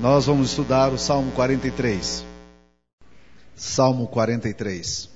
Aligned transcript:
Nós 0.00 0.24
vamos 0.24 0.48
estudar 0.48 0.94
o 0.94 0.98
Salmo 0.98 1.30
43. 1.32 2.24
Salmo 3.54 4.06
43. 4.06 5.10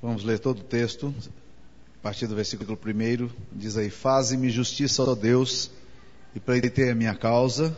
Vamos 0.00 0.24
ler 0.24 0.38
todo 0.38 0.60
o 0.60 0.64
texto. 0.64 1.14
A 1.98 2.02
partir 2.02 2.26
do 2.26 2.34
versículo 2.34 2.78
1 2.82 3.28
diz 3.52 3.76
aí: 3.76 3.90
Faze-me 3.90 4.48
justiça, 4.48 5.02
ó 5.02 5.14
Deus, 5.14 5.70
e 6.34 6.40
pleitei 6.40 6.88
a 6.88 6.94
minha 6.94 7.14
causa 7.14 7.76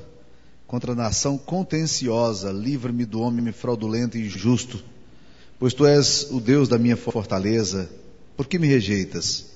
contra 0.65 0.93
a 0.93 0.95
nação 0.95 1.37
contenciosa, 1.37 2.53
livra-me 2.53 3.05
do 3.05 3.21
homem 3.21 3.51
fraudulento 3.51 4.17
e 4.17 4.27
injusto, 4.27 4.85
pois 5.59 5.75
tu 5.75 5.85
és 5.85 6.29
o 6.31 6.39
Deus 6.39 6.69
da 6.69 6.79
minha 6.79 6.97
fortaleza. 6.97 7.91
Por 8.37 8.47
que 8.47 8.61
me 8.61 8.69
rejeitas? 8.69 9.47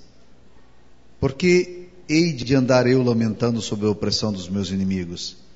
Por 1.20 1.32
que 1.32 1.90
hei 2.08 2.32
de 2.32 2.56
andar 2.56 2.88
eu 2.88 3.04
lamentando 3.04 3.62
sob 3.62 3.86
a 3.86 3.90
opressão 3.90 4.32
dos 4.32 4.48
meus 4.48 4.70
inimigos? 4.70 5.48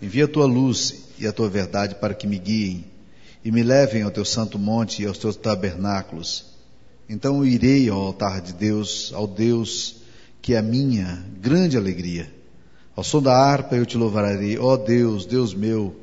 Envia 0.00 0.24
a 0.24 0.28
tua 0.28 0.46
luz 0.46 1.06
e 1.18 1.26
a 1.26 1.32
tua 1.32 1.48
verdade 1.48 1.94
para 1.94 2.14
que 2.14 2.26
me 2.26 2.38
guiem 2.38 2.84
e 3.44 3.50
me 3.50 3.62
levem 3.62 4.02
ao 4.02 4.10
teu 4.10 4.24
santo 4.24 4.58
monte 4.58 5.02
e 5.02 5.06
aos 5.06 5.18
teus 5.18 5.36
tabernáculos. 5.36 6.46
Então 7.08 7.36
eu 7.38 7.46
irei 7.46 7.88
ao 7.88 8.00
altar 8.00 8.40
de 8.40 8.52
Deus, 8.52 9.12
ao 9.14 9.26
Deus 9.26 9.96
que 10.42 10.54
é 10.54 10.58
a 10.58 10.62
minha 10.62 11.24
grande 11.40 11.76
alegria. 11.76 12.32
Ao 12.94 13.04
som 13.04 13.22
da 13.22 13.32
harpa 13.36 13.76
eu 13.76 13.86
te 13.86 13.96
louvarei, 13.96 14.58
ó 14.58 14.76
Deus, 14.76 15.26
Deus 15.26 15.54
meu, 15.54 15.94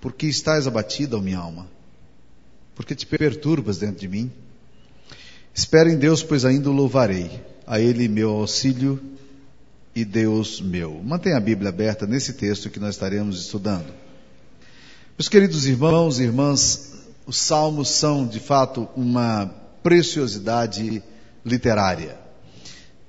porque 0.00 0.26
estás 0.26 0.66
abatida, 0.66 1.16
ó 1.16 1.20
minha 1.20 1.38
alma? 1.38 1.66
Porque 2.74 2.94
te 2.94 3.06
perturbas 3.06 3.78
dentro 3.78 4.00
de 4.00 4.08
mim? 4.08 4.30
Espera 5.54 5.90
em 5.90 5.96
Deus, 5.96 6.22
pois 6.22 6.44
ainda 6.44 6.70
o 6.70 6.72
louvarei. 6.72 7.30
A 7.66 7.78
Ele 7.78 8.08
meu 8.08 8.30
auxílio 8.30 9.00
e 9.94 10.04
Deus 10.04 10.60
meu. 10.60 11.00
Mantenha 11.04 11.36
a 11.36 11.40
Bíblia 11.40 11.68
aberta 11.68 12.06
nesse 12.06 12.32
texto 12.32 12.70
que 12.70 12.80
nós 12.80 12.94
estaremos 12.94 13.40
estudando. 13.40 13.92
Meus 15.18 15.28
queridos 15.28 15.66
irmãos 15.66 16.18
e 16.18 16.22
irmãs, 16.22 16.92
os 17.26 17.36
salmos 17.36 17.88
são 17.88 18.26
de 18.26 18.40
fato 18.40 18.88
uma 18.96 19.46
preciosidade 19.82 21.02
literária. 21.44 22.18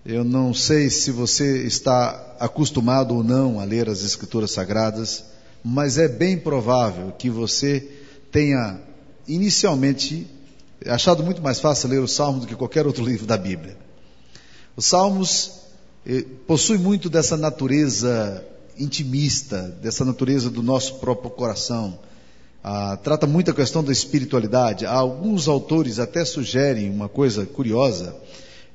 Eu 0.06 0.24
não 0.26 0.54
sei 0.54 0.90
se 0.90 1.12
você 1.12 1.64
está 1.66 2.36
acostumado 2.40 3.16
ou 3.16 3.24
não 3.24 3.60
a 3.60 3.64
ler 3.64 3.88
as 3.88 4.04
Escrituras 4.04 4.52
Sagradas, 4.52 5.24
mas 5.64 5.98
é 5.98 6.10
bem 6.10 6.38
provável 6.38 7.14
que 7.14 7.30
você 7.30 7.90
tenha 8.30 8.82
inicialmente 9.26 10.28
achado 10.86 11.24
muito 11.24 11.42
mais 11.42 11.62
fácil 11.62 11.88
ler 11.88 12.00
os 12.00 12.12
Salmos 12.12 12.42
do 12.42 12.48
que 12.48 12.56
qualquer 12.56 12.86
outro 12.86 13.06
livro 13.06 13.26
da 13.26 13.38
Bíblia. 13.38 13.78
Os 14.76 14.86
Salmos 14.86 15.63
possui 16.46 16.78
muito 16.78 17.10
dessa 17.10 17.38
natureza 17.38 18.46
intimista, 18.78 19.62
dessa 19.82 20.04
natureza 20.04 20.50
do 20.50 20.64
nosso 20.64 20.96
próprio 20.96 21.30
coração. 21.30 21.98
Ah, 22.64 22.98
trata 23.04 23.28
muito 23.28 23.52
a 23.52 23.54
questão 23.54 23.84
da 23.84 23.92
espiritualidade. 23.92 24.86
Alguns 24.86 25.48
autores 25.48 26.00
até 26.00 26.24
sugerem 26.24 26.90
uma 26.90 27.10
coisa 27.10 27.46
curiosa. 27.46 28.16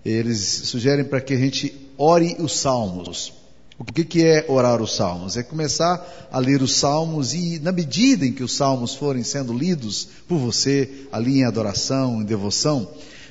Eles 0.05 0.41
sugerem 0.41 1.05
para 1.05 1.21
que 1.21 1.35
a 1.35 1.39
gente 1.39 1.75
ore 1.97 2.37
os 2.39 2.59
salmos. 2.59 3.33
O 3.79 3.85
que, 3.85 4.05
que 4.05 4.25
é 4.25 4.45
orar 4.49 4.83
os 4.83 4.97
salmos? 4.97 5.37
É 5.37 5.43
começar 5.43 6.29
a 6.33 6.39
ler 6.39 6.61
os 6.63 6.75
salmos 6.75 7.33
e, 7.33 7.61
na 7.61 7.71
medida 7.71 8.27
em 8.27 8.33
que 8.33 8.43
os 8.43 8.57
salmos 8.57 8.95
forem 8.95 9.23
sendo 9.23 9.53
lidos 9.53 10.09
por 10.27 10.39
você, 10.39 11.07
ali 11.13 11.39
em 11.39 11.45
adoração, 11.45 12.21
em 12.21 12.25
devoção, 12.25 12.89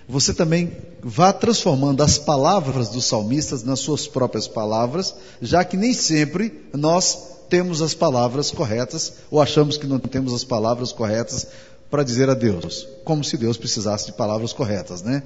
você 0.07 0.33
também 0.33 0.71
vá 1.03 1.33
transformando 1.33 2.01
as 2.01 2.17
palavras 2.17 2.89
dos 2.89 3.05
salmistas 3.05 3.63
nas 3.63 3.79
suas 3.79 4.07
próprias 4.07 4.47
palavras, 4.47 5.13
já 5.41 5.63
que 5.65 5.75
nem 5.75 5.93
sempre 5.93 6.63
nós 6.73 7.35
temos 7.49 7.81
as 7.81 7.93
palavras 7.93 8.49
corretas 8.49 9.13
ou 9.29 9.41
achamos 9.41 9.77
que 9.77 9.85
não 9.85 9.99
temos 9.99 10.33
as 10.33 10.43
palavras 10.43 10.91
corretas 10.91 11.47
para 11.89 12.03
dizer 12.03 12.29
a 12.29 12.33
Deus, 12.33 12.87
como 13.03 13.23
se 13.23 13.37
Deus 13.37 13.57
precisasse 13.57 14.07
de 14.07 14.13
palavras 14.13 14.53
corretas, 14.53 15.01
né? 15.01 15.23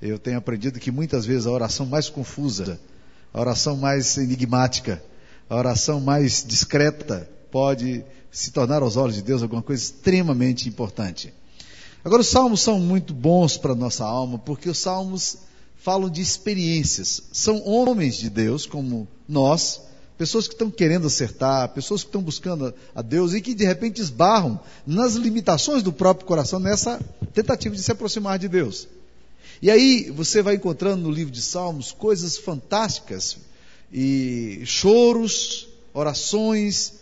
Eu 0.00 0.18
tenho 0.18 0.38
aprendido 0.38 0.80
que 0.80 0.90
muitas 0.90 1.24
vezes 1.24 1.46
a 1.46 1.50
oração 1.50 1.86
mais 1.86 2.08
confusa, 2.08 2.80
a 3.32 3.40
oração 3.40 3.76
mais 3.76 4.16
enigmática, 4.16 5.02
a 5.48 5.56
oração 5.56 6.00
mais 6.00 6.44
discreta 6.46 7.28
pode 7.50 8.04
se 8.30 8.50
tornar 8.50 8.82
aos 8.82 8.96
olhos 8.96 9.16
de 9.16 9.22
Deus 9.22 9.42
alguma 9.42 9.62
coisa 9.62 9.82
extremamente 9.82 10.68
importante. 10.68 11.32
Agora, 12.04 12.22
os 12.22 12.28
salmos 12.28 12.60
são 12.60 12.80
muito 12.80 13.14
bons 13.14 13.56
para 13.56 13.72
a 13.72 13.76
nossa 13.76 14.04
alma, 14.04 14.38
porque 14.38 14.68
os 14.68 14.78
salmos 14.78 15.38
falam 15.76 16.10
de 16.10 16.20
experiências. 16.20 17.22
São 17.32 17.64
homens 17.64 18.16
de 18.16 18.28
Deus, 18.28 18.66
como 18.66 19.06
nós, 19.28 19.80
pessoas 20.18 20.48
que 20.48 20.54
estão 20.54 20.70
querendo 20.70 21.06
acertar, 21.06 21.68
pessoas 21.70 22.02
que 22.02 22.08
estão 22.08 22.22
buscando 22.22 22.74
a 22.94 23.02
Deus 23.02 23.34
e 23.34 23.40
que 23.40 23.54
de 23.54 23.64
repente 23.64 24.00
esbarram 24.00 24.58
nas 24.86 25.14
limitações 25.14 25.82
do 25.82 25.92
próprio 25.92 26.26
coração 26.26 26.58
nessa 26.58 27.00
tentativa 27.32 27.74
de 27.74 27.82
se 27.82 27.92
aproximar 27.92 28.38
de 28.38 28.48
Deus. 28.48 28.88
E 29.60 29.70
aí 29.70 30.10
você 30.10 30.42
vai 30.42 30.56
encontrando 30.56 31.02
no 31.02 31.10
livro 31.10 31.32
de 31.32 31.40
Salmos 31.40 31.92
coisas 31.92 32.36
fantásticas 32.36 33.36
e 33.92 34.62
choros, 34.64 35.68
orações, 35.94 36.94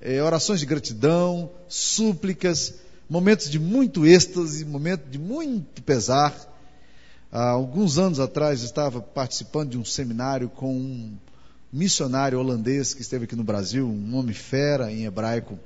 eh, 0.00 0.22
orações 0.22 0.58
de 0.60 0.66
gratidão, 0.66 1.50
súplicas, 1.68 2.74
momentos 3.08 3.48
de 3.48 3.58
muito 3.58 4.06
êxtase, 4.06 4.64
momentos 4.64 5.10
de 5.10 5.18
muito 5.18 5.82
pesar. 5.82 6.34
Há 7.32 7.50
alguns 7.50 7.98
anos 7.98 8.20
atrás 8.20 8.62
estava 8.62 9.00
participando 9.00 9.70
de 9.70 9.78
um 9.78 9.84
seminário 9.84 10.48
com 10.48 10.74
um 10.74 11.16
missionário 11.72 12.38
holandês 12.38 12.94
que 12.94 13.02
esteve 13.02 13.24
aqui 13.24 13.36
no 13.36 13.44
Brasil, 13.44 13.86
um 13.86 14.16
homem 14.16 14.34
fera 14.34 14.90
em 14.90 15.04
hebraico, 15.04 15.58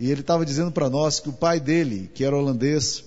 e 0.00 0.10
ele 0.10 0.22
estava 0.22 0.44
dizendo 0.44 0.72
para 0.72 0.88
nós 0.88 1.20
que 1.20 1.28
o 1.28 1.32
pai 1.32 1.60
dele, 1.60 2.10
que 2.14 2.24
era 2.24 2.36
holandês, 2.36 3.04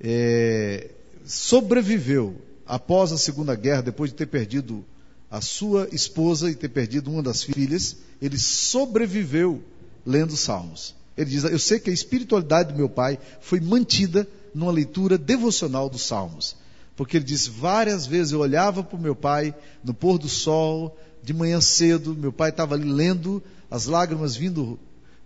é, 0.00 0.90
sobreviveu 1.24 2.36
após 2.66 3.12
a 3.12 3.18
Segunda 3.18 3.54
Guerra, 3.54 3.82
depois 3.82 4.10
de 4.10 4.16
ter 4.16 4.26
perdido 4.26 4.84
a 5.30 5.40
sua 5.40 5.88
esposa 5.92 6.50
e 6.50 6.54
ter 6.54 6.68
perdido 6.68 7.10
uma 7.10 7.22
das 7.22 7.42
filhas, 7.42 7.96
ele 8.20 8.38
sobreviveu 8.38 9.62
lendo 10.04 10.36
Salmos. 10.36 10.97
Ele 11.18 11.28
diz: 11.28 11.42
Eu 11.42 11.58
sei 11.58 11.80
que 11.80 11.90
a 11.90 11.92
espiritualidade 11.92 12.72
do 12.72 12.78
meu 12.78 12.88
pai 12.88 13.18
foi 13.40 13.58
mantida 13.58 14.26
numa 14.54 14.70
leitura 14.70 15.18
devocional 15.18 15.90
dos 15.90 16.02
Salmos. 16.02 16.56
Porque 16.94 17.16
ele 17.16 17.24
diz: 17.24 17.48
várias 17.48 18.06
vezes 18.06 18.32
eu 18.32 18.38
olhava 18.38 18.84
para 18.84 18.96
o 18.96 19.02
meu 19.02 19.16
pai 19.16 19.52
no 19.82 19.92
pôr 19.92 20.16
do 20.16 20.28
sol, 20.28 20.96
de 21.20 21.34
manhã 21.34 21.60
cedo, 21.60 22.14
meu 22.14 22.32
pai 22.32 22.50
estava 22.50 22.76
ali 22.76 22.88
lendo, 22.88 23.42
as 23.68 23.86
lágrimas 23.86 24.36
vindo 24.36 24.78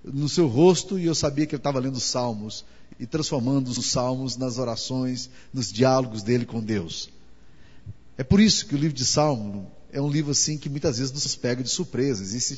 no 0.03 0.30
seu 0.30 0.48
rosto, 0.48 0.98
e 0.98 1.04
eu 1.04 1.14
sabia 1.14 1.44
que 1.44 1.54
ele 1.54 1.60
estava 1.60 1.78
lendo 1.78 1.97
os 1.97 2.04
Salmos 2.04 2.64
e 2.98 3.06
transformando 3.06 3.69
os 3.69 3.84
Salmos 3.84 4.38
nas 4.38 4.56
orações, 4.56 5.28
nos 5.53 5.70
diálogos 5.70 6.22
dele 6.22 6.47
com 6.47 6.60
Deus. 6.60 7.10
É 8.16 8.24
por 8.24 8.41
isso 8.41 8.66
que 8.66 8.74
o 8.74 8.78
livro 8.78 8.97
de 8.97 9.04
Salmo 9.04 9.70
é 9.92 10.00
um 10.00 10.10
livro 10.10 10.32
assim 10.32 10.56
que 10.56 10.70
muitas 10.70 10.98
vezes 10.98 11.12
nos 11.12 11.36
pega 11.36 11.62
de 11.62 11.69
surpresa. 11.69 12.22
Existem 12.22 12.56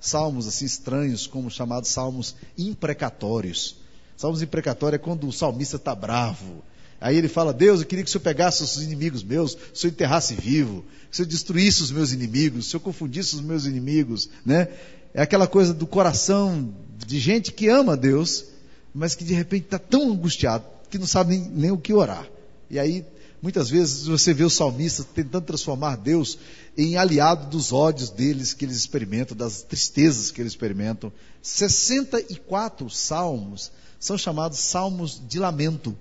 salmos 0.00 0.48
assim 0.48 0.64
estranhos, 0.64 1.28
como 1.28 1.48
chamados 1.48 1.90
salmos 1.90 2.34
imprecatórios. 2.58 3.76
Salmos 4.16 4.42
imprecatórios 4.42 5.00
é 5.00 5.02
quando 5.02 5.28
o 5.28 5.32
salmista 5.32 5.76
está 5.76 5.94
bravo. 5.94 6.62
Aí 7.00 7.16
ele 7.16 7.28
fala: 7.28 7.52
Deus, 7.52 7.80
eu 7.80 7.86
queria 7.86 8.04
que 8.04 8.08
o 8.08 8.12
Senhor 8.12 8.22
pegasse 8.22 8.64
os 8.64 8.82
inimigos 8.82 9.22
meus, 9.22 9.54
que 9.54 9.72
o 9.72 9.76
Senhor 9.76 9.92
enterrasse 9.92 10.34
vivo, 10.34 10.84
que 11.08 11.12
o 11.12 11.16
Senhor 11.16 11.28
destruísse 11.28 11.82
os 11.82 11.92
meus 11.92 12.12
inimigos, 12.12 12.64
que 12.64 12.68
o 12.68 12.70
Senhor 12.72 12.82
confundisse 12.82 13.36
os 13.36 13.40
meus 13.40 13.64
inimigos, 13.64 14.28
né? 14.44 14.68
É 15.14 15.22
aquela 15.22 15.46
coisa 15.46 15.72
do 15.72 15.86
coração 15.86 16.74
de 17.06 17.20
gente 17.20 17.52
que 17.52 17.68
ama 17.68 17.96
Deus, 17.96 18.46
mas 18.94 19.14
que 19.14 19.24
de 19.24 19.34
repente 19.34 19.64
está 19.64 19.78
tão 19.78 20.10
angustiado 20.10 20.64
que 20.90 20.98
não 20.98 21.06
sabe 21.06 21.36
nem, 21.36 21.48
nem 21.48 21.70
o 21.70 21.78
que 21.78 21.92
orar. 21.92 22.28
E 22.70 22.78
aí 22.78 23.04
Muitas 23.42 23.68
vezes 23.68 24.06
você 24.06 24.32
vê 24.32 24.44
os 24.44 24.54
salmistas 24.54 25.04
tentando 25.04 25.44
transformar 25.44 25.96
Deus 25.96 26.38
em 26.78 26.96
aliado 26.96 27.50
dos 27.50 27.72
ódios 27.72 28.08
deles 28.08 28.54
que 28.54 28.64
eles 28.64 28.76
experimentam, 28.76 29.36
das 29.36 29.62
tristezas 29.62 30.30
que 30.30 30.40
eles 30.40 30.52
experimentam. 30.52 31.12
64 31.42 32.88
salmos 32.88 33.72
são 33.98 34.16
chamados 34.16 34.60
salmos 34.60 35.20
de 35.26 35.40
lamento. 35.40 35.98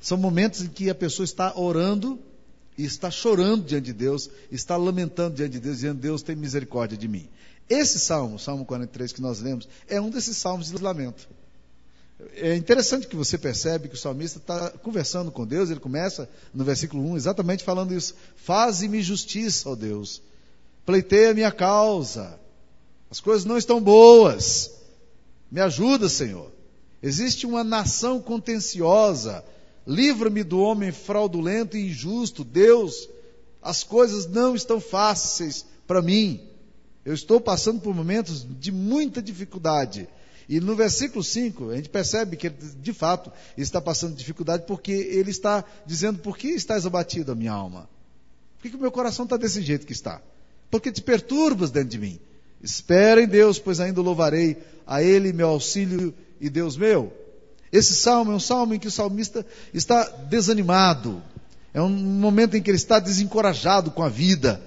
São 0.00 0.18
momentos 0.18 0.62
em 0.62 0.66
que 0.66 0.90
a 0.90 0.94
pessoa 0.94 1.24
está 1.24 1.56
orando 1.56 2.18
e 2.76 2.84
está 2.84 3.12
chorando 3.12 3.64
diante 3.64 3.84
de 3.84 3.92
Deus, 3.92 4.28
está 4.50 4.76
lamentando 4.76 5.36
diante 5.36 5.52
de 5.52 5.60
Deus, 5.60 5.76
dizendo: 5.76 6.00
Deus 6.00 6.20
tem 6.20 6.34
misericórdia 6.34 6.98
de 6.98 7.06
mim. 7.06 7.28
Esse 7.70 8.00
salmo, 8.00 8.40
Salmo 8.40 8.64
43 8.64 9.12
que 9.12 9.22
nós 9.22 9.40
lemos, 9.40 9.68
é 9.88 10.00
um 10.00 10.10
desses 10.10 10.36
salmos 10.36 10.70
de 10.72 10.82
lamento. 10.82 11.28
É 12.34 12.54
interessante 12.54 13.06
que 13.06 13.16
você 13.16 13.36
percebe 13.36 13.88
que 13.88 13.94
o 13.94 13.98
salmista 13.98 14.38
está 14.38 14.70
conversando 14.70 15.30
com 15.30 15.46
Deus, 15.46 15.70
ele 15.70 15.80
começa 15.80 16.28
no 16.52 16.64
versículo 16.64 17.02
1 17.10 17.16
exatamente 17.16 17.64
falando 17.64 17.94
isso. 17.94 18.14
Faze-me 18.36 19.02
justiça, 19.02 19.70
ó 19.70 19.74
Deus. 19.74 20.22
Pleiteia 20.84 21.30
a 21.30 21.34
minha 21.34 21.50
causa. 21.50 22.38
As 23.10 23.20
coisas 23.20 23.44
não 23.44 23.58
estão 23.58 23.80
boas. 23.80 24.70
Me 25.50 25.60
ajuda, 25.60 26.08
Senhor. 26.08 26.50
Existe 27.02 27.46
uma 27.46 27.62
nação 27.62 28.20
contenciosa. 28.20 29.44
Livra-me 29.86 30.44
do 30.44 30.60
homem 30.60 30.92
fraudulento 30.92 31.76
e 31.76 31.88
injusto. 31.88 32.44
Deus, 32.44 33.08
as 33.60 33.82
coisas 33.82 34.26
não 34.26 34.54
estão 34.54 34.80
fáceis 34.80 35.66
para 35.86 36.00
mim. 36.00 36.40
Eu 37.04 37.12
estou 37.12 37.40
passando 37.40 37.80
por 37.80 37.94
momentos 37.94 38.46
de 38.58 38.70
muita 38.70 39.20
dificuldade. 39.20 40.08
E 40.48 40.60
no 40.60 40.74
versículo 40.74 41.22
5, 41.22 41.70
a 41.70 41.76
gente 41.76 41.88
percebe 41.88 42.36
que 42.36 42.48
ele, 42.48 42.56
de 42.80 42.92
fato, 42.92 43.32
está 43.56 43.80
passando 43.80 44.14
dificuldade 44.14 44.64
porque 44.66 44.92
ele 44.92 45.30
está 45.30 45.64
dizendo: 45.86 46.18
Por 46.18 46.36
que 46.36 46.48
estás 46.48 46.84
abatido, 46.86 47.32
a 47.32 47.34
minha 47.34 47.52
alma? 47.52 47.88
Por 48.60 48.70
que, 48.70 48.76
o 48.76 48.80
meu 48.80 48.92
coração 48.92 49.24
está 49.24 49.36
desse 49.36 49.60
jeito 49.62 49.86
que 49.86 49.92
está? 49.92 50.20
Porque 50.70 50.92
te 50.92 51.02
perturbas 51.02 51.70
dentro 51.70 51.90
de 51.90 51.98
mim. 51.98 52.20
Espera 52.62 53.20
em 53.20 53.26
Deus, 53.26 53.58
pois 53.58 53.80
ainda 53.80 54.00
louvarei 54.00 54.56
a 54.86 55.02
Ele, 55.02 55.32
meu 55.32 55.48
auxílio 55.48 56.14
e 56.40 56.48
Deus 56.48 56.76
meu. 56.76 57.12
Esse 57.72 57.94
salmo 57.94 58.32
é 58.32 58.34
um 58.34 58.40
salmo 58.40 58.74
em 58.74 58.78
que 58.78 58.86
o 58.86 58.90
salmista 58.90 59.44
está 59.72 60.04
desanimado. 60.04 61.22
É 61.74 61.80
um 61.80 61.88
momento 61.88 62.56
em 62.56 62.62
que 62.62 62.70
ele 62.70 62.76
está 62.76 62.98
desencorajado 62.98 63.90
com 63.90 64.02
a 64.02 64.08
vida. 64.08 64.60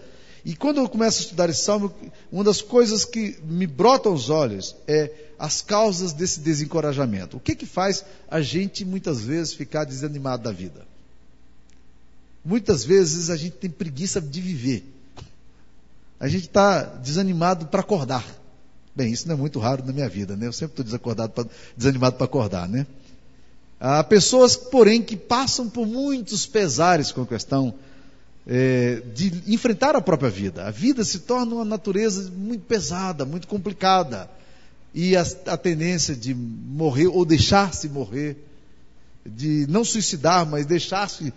E 0.44 0.56
quando 0.56 0.77
eu 0.77 0.89
começo 0.89 1.19
a 1.19 1.24
estudar 1.24 1.50
esse 1.50 1.63
salmo, 1.63 1.94
uma 2.31 2.44
das 2.44 2.62
coisas 2.62 3.06
que 3.06 3.38
me 3.44 3.68
brota 3.68 4.10
aos 4.10 4.30
olhos 4.30 4.75
é 4.88 5.12
as 5.38 5.62
causas 5.62 6.14
desse 6.14 6.40
desencorajamento. 6.40 7.38
O 7.38 7.40
que 7.40 7.56
que 7.56 7.66
faz 7.66 8.06
a 8.30 8.42
gente 8.42 8.86
muitas 8.86 9.22
vezes 9.22 9.54
ficar 9.54 9.84
desanimado 9.84 10.44
da 10.44 10.52
vida? 10.52 10.86
Muitas 12.44 12.84
vezes 12.84 13.30
a 13.30 13.36
gente 13.36 13.58
tem 13.58 13.70
preguiça 13.70 14.22
de 14.22 14.40
viver. 14.40 14.84
A 16.20 16.28
gente 16.28 16.46
está 16.46 16.84
desanimado 16.84 17.66
para 17.68 17.82
acordar. 17.82 18.26
Bem, 18.96 19.12
isso 19.12 19.28
não 19.28 19.36
é 19.36 19.38
muito 19.38 19.60
raro 19.60 19.84
na 19.86 19.92
minha 19.92 20.08
vida, 20.08 20.36
né? 20.38 20.48
Eu 20.48 20.54
sempre 20.54 20.82
estou 20.82 21.50
desanimado 21.76 22.16
para 22.16 22.26
acordar, 22.26 22.70
né? 22.70 22.88
Há 23.80 24.04
pessoas, 24.04 24.56
porém, 24.56 25.02
que 25.02 25.18
passam 25.18 25.70
por 25.70 25.86
muitos 25.86 26.46
pesares 26.46 27.12
com 27.12 27.24
a 27.24 27.28
questão 27.28 27.74
é, 28.48 29.02
de 29.14 29.44
enfrentar 29.48 29.96
a 29.96 30.02
própria 30.02 30.30
vida. 30.30 30.66
A 30.66 30.72
vida 30.72 31.04
se 31.04 31.20
torna 31.20 31.56
uma 31.56 31.66
natureza 31.66 32.32
muito 32.32 32.64
pesada, 32.66 33.26
muito 33.26 33.48
complicada. 33.48 34.30
E 34.98 35.14
a, 35.18 35.26
a 35.48 35.58
tendência 35.58 36.16
de 36.16 36.34
morrer 36.34 37.08
ou 37.08 37.26
deixar-se 37.26 37.90
morrer, 37.90 38.38
de 39.26 39.68
não 39.68 39.84
suicidar, 39.84 40.46
mas 40.46 40.66
deixar-se 40.66 41.34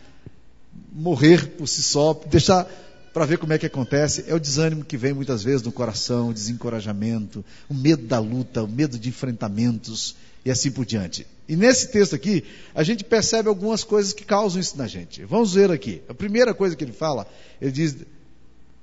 morrer 0.92 1.48
por 1.56 1.66
si 1.66 1.82
só, 1.82 2.14
deixar 2.30 2.68
para 3.12 3.26
ver 3.26 3.36
como 3.36 3.52
é 3.52 3.58
que 3.58 3.66
acontece, 3.66 4.24
é 4.28 4.34
o 4.34 4.38
desânimo 4.38 4.84
que 4.84 4.96
vem 4.96 5.12
muitas 5.12 5.42
vezes 5.42 5.62
no 5.62 5.72
coração, 5.72 6.28
o 6.28 6.32
desencorajamento, 6.32 7.44
o 7.68 7.74
medo 7.74 8.06
da 8.06 8.20
luta, 8.20 8.62
o 8.62 8.68
medo 8.68 8.96
de 8.96 9.08
enfrentamentos 9.08 10.14
e 10.44 10.52
assim 10.52 10.70
por 10.70 10.86
diante. 10.86 11.26
E 11.48 11.56
nesse 11.56 11.90
texto 11.90 12.14
aqui, 12.14 12.44
a 12.72 12.84
gente 12.84 13.02
percebe 13.02 13.48
algumas 13.48 13.82
coisas 13.82 14.12
que 14.12 14.24
causam 14.24 14.60
isso 14.60 14.78
na 14.78 14.86
gente. 14.86 15.24
Vamos 15.24 15.54
ver 15.54 15.72
aqui. 15.72 16.00
A 16.08 16.14
primeira 16.14 16.54
coisa 16.54 16.76
que 16.76 16.84
ele 16.84 16.92
fala, 16.92 17.26
ele 17.60 17.72
diz 17.72 17.96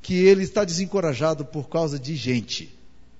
que 0.01 0.16
ele 0.16 0.44
está 0.44 0.66
desencorajado 0.66 1.45
por 1.45 1.69
causa 1.69 1.98
de 1.98 2.13
gente, 2.18 2.75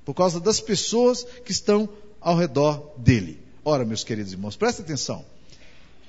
por 0.06 0.14
causa 0.14 0.40
das 0.40 0.62
pessoas 0.62 1.26
que 1.44 1.52
estão 1.52 1.90
ao 2.22 2.38
redor 2.38 2.94
dele. 2.98 3.40
Ora, 3.64 3.84
meus 3.84 4.04
queridos 4.04 4.32
irmãos, 4.32 4.56
presta 4.56 4.84
atenção. 4.84 5.26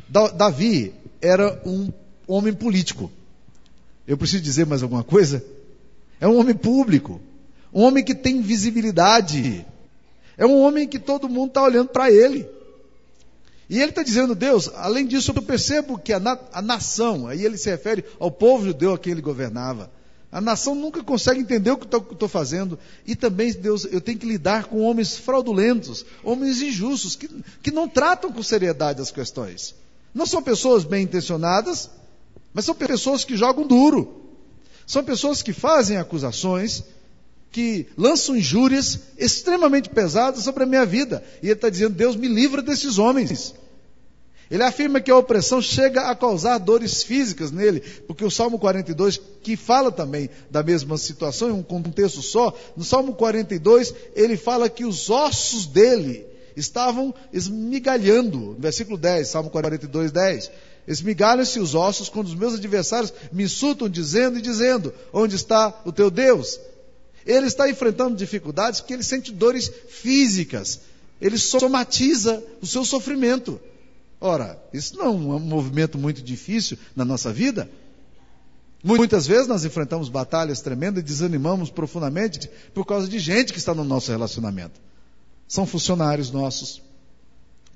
Davi 0.09 0.95
era 1.21 1.61
um 1.65 1.91
homem 2.29 2.53
político. 2.53 3.11
Eu 4.07 4.17
preciso 4.17 4.43
dizer 4.43 4.67
mais 4.67 4.83
alguma 4.83 5.03
coisa? 5.03 5.43
É 6.21 6.29
um 6.29 6.39
homem 6.39 6.55
público, 6.55 7.21
um 7.73 7.83
homem 7.83 8.05
que 8.05 8.15
tem 8.15 8.41
visibilidade, 8.41 9.67
é 10.37 10.47
um 10.47 10.61
homem 10.61 10.87
que 10.87 10.99
todo 10.99 11.29
mundo 11.29 11.49
está 11.49 11.63
olhando 11.63 11.89
para 11.89 12.11
ele. 12.11 12.47
E 13.69 13.81
ele 13.81 13.91
está 13.91 14.03
dizendo, 14.03 14.35
Deus, 14.35 14.71
além 14.77 15.07
disso, 15.07 15.33
eu 15.35 15.43
percebo 15.43 15.99
que 15.99 16.13
a, 16.13 16.21
na, 16.21 16.39
a, 16.53 16.63
nação, 16.63 17.27
aí 17.27 17.45
ele 17.45 17.59
se 17.59 17.69
refere 17.69 18.05
ao 18.21 18.31
povo 18.31 18.67
judeu 18.67 18.95
a 18.95 18.99
quem 18.99 19.13
ele 19.13 19.21
governava, 19.21 19.91
a 20.37 20.41
nação 20.43 20.75
nunca 20.75 21.03
consegue 21.03 21.41
entender 21.41 21.71
o 21.71 21.79
que 21.79 21.87
estou 21.87 22.29
fazendo. 22.29 22.79
E 23.07 23.17
também, 23.17 23.51
Deus, 23.55 23.87
eu 23.91 24.03
tenho 24.03 24.19
que 24.19 24.27
lidar 24.27 24.67
com 24.67 24.83
homens 24.83 25.17
fraudulentos, 25.17 26.05
homens 26.23 26.61
injustos, 26.61 27.17
que, 27.17 27.27
que 27.63 27.71
não 27.71 27.89
tratam 27.89 28.31
com 28.31 28.43
seriedade 28.43 29.01
as 29.01 29.11
questões. 29.11 29.75
Não 30.13 30.27
são 30.27 30.43
pessoas 30.43 30.85
bem 30.85 31.05
intencionadas, 31.05 31.89
mas 32.53 32.67
são 32.67 32.75
pessoas 32.75 33.25
que 33.25 33.35
jogam 33.35 33.67
duro. 33.67 34.27
São 34.87 35.03
pessoas 35.03 35.41
que 35.41 35.55
fazem 35.55 35.97
acusações, 35.97 36.85
que 37.51 37.87
lançam 37.97 38.37
injúrias 38.37 38.99
extremamente 39.17 39.89
pesadas 39.89 40.45
sobre 40.45 40.65
a 40.65 40.67
minha 40.67 40.85
vida. 40.85 41.25
E 41.43 41.47
ele 41.47 41.55
está 41.55 41.71
dizendo: 41.71 41.95
Deus 41.95 42.15
me 42.15 42.29
livra 42.29 42.61
desses 42.61 42.99
homens. 42.99 43.55
Ele 44.51 44.63
afirma 44.63 45.01
que 45.01 45.11
a 45.11 45.17
opressão 45.17 45.61
chega 45.61 46.03
a 46.03 46.15
causar 46.15 46.59
dores 46.59 47.03
físicas 47.03 47.51
nele, 47.51 47.81
porque 48.07 48.25
o 48.25 48.31
Salmo 48.31 48.59
42, 48.59 49.21
que 49.43 49.57
fala 49.57 49.91
também 49.91 50.31
da 50.51 50.63
mesma 50.63 50.97
situação, 50.97 51.49
em 51.49 51.53
um 51.53 51.63
contexto 51.63 52.23
só, 52.23 52.57
no 52.77 52.85
Salmo 52.85 53.15
42, 53.15 53.93
ele 54.15 54.37
fala 54.37 54.69
que 54.69 54.85
os 54.85 55.11
ossos 55.11 55.67
dele 55.67 56.25
estavam 56.57 57.13
esmigalhando. 57.33 58.57
Versículo 58.59 58.97
10, 58.97 59.29
Salmo 59.29 59.51
42, 59.51 60.13
10. 60.13 60.51
Esmigalham-se 60.87 61.59
os 61.59 61.75
ossos 61.75 62.09
quando 62.09 62.29
os 62.29 62.35
meus 62.35 62.55
adversários 62.55 63.13
me 63.33 63.43
insultam, 63.45 63.89
dizendo 63.89 64.39
e 64.39 64.43
dizendo: 64.43 64.95
Onde 65.13 65.35
está 65.35 65.83
o 65.85 65.91
teu 65.91 66.11
Deus? 66.11 66.61
Ele 67.27 67.47
está 67.47 67.69
enfrentando 67.69 68.17
dificuldades 68.17 68.81
porque 68.81 68.95
ele 68.95 69.03
sente 69.03 69.33
dores 69.33 69.71
físicas. 69.89 70.81
Ele 71.21 71.37
somatiza 71.37 72.43
o 72.63 72.67
seu 72.67 72.85
sofrimento. 72.85 73.61
Ora, 74.21 74.59
isso 74.73 74.97
não 74.97 75.07
é 75.07 75.09
um 75.11 75.39
movimento 75.39 75.99
muito 75.99 76.23
difícil 76.23 76.79
na 76.95 77.05
nossa 77.05 77.33
vida. 77.33 77.71
Muitas 78.83 79.27
vezes 79.27 79.49
nós 79.49 79.65
enfrentamos 79.65 80.09
batalhas 80.09 80.61
tremendas 80.61 81.03
e 81.03 81.07
desanimamos 81.07 81.71
profundamente 81.71 82.49
por 82.73 82.85
causa 82.85 83.09
de 83.09 83.19
gente 83.19 83.53
que 83.53 83.59
está 83.59 83.75
no 83.75 83.85
nosso 83.85 84.11
relacionamento. 84.11 84.81
São 85.49 85.67
funcionários 85.67 86.31
nossos, 86.31 86.83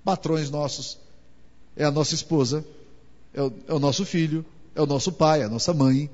patrões 0.05 0.51
nossos, 0.51 0.99
é 1.77 1.85
a 1.85 1.91
nossa 1.91 2.15
esposa, 2.15 2.65
é 3.35 3.43
o, 3.43 3.53
é 3.69 3.75
o 3.75 3.79
nosso 3.79 4.05
filho, 4.05 4.45
é 4.75 4.81
o 4.81 4.87
nosso 4.87 5.13
pai, 5.13 5.43
é 5.43 5.45
a 5.45 5.49
nossa 5.49 5.73
mãe, 5.75 6.11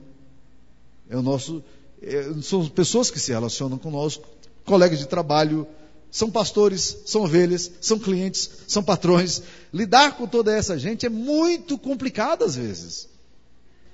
é 1.09 1.17
o 1.17 1.23
nosso. 1.23 1.63
É, 2.03 2.31
são 2.43 2.67
pessoas 2.69 3.11
que 3.11 3.19
se 3.19 3.33
relacionam 3.33 3.79
conosco, 3.79 4.27
colegas 4.65 4.99
de 4.99 5.07
trabalho, 5.07 5.67
são 6.11 6.31
pastores, 6.31 6.99
são 7.07 7.23
ovelhas, 7.23 7.71
são 7.81 7.99
clientes, 7.99 8.51
são 8.67 8.83
patrões. 8.83 9.43
Lidar 9.73 10.17
com 10.17 10.27
toda 10.27 10.55
essa 10.55 10.79
gente 10.79 11.05
é 11.05 11.09
muito 11.09 11.77
complicado 11.77 12.45
às 12.45 12.57
vezes. 12.57 13.09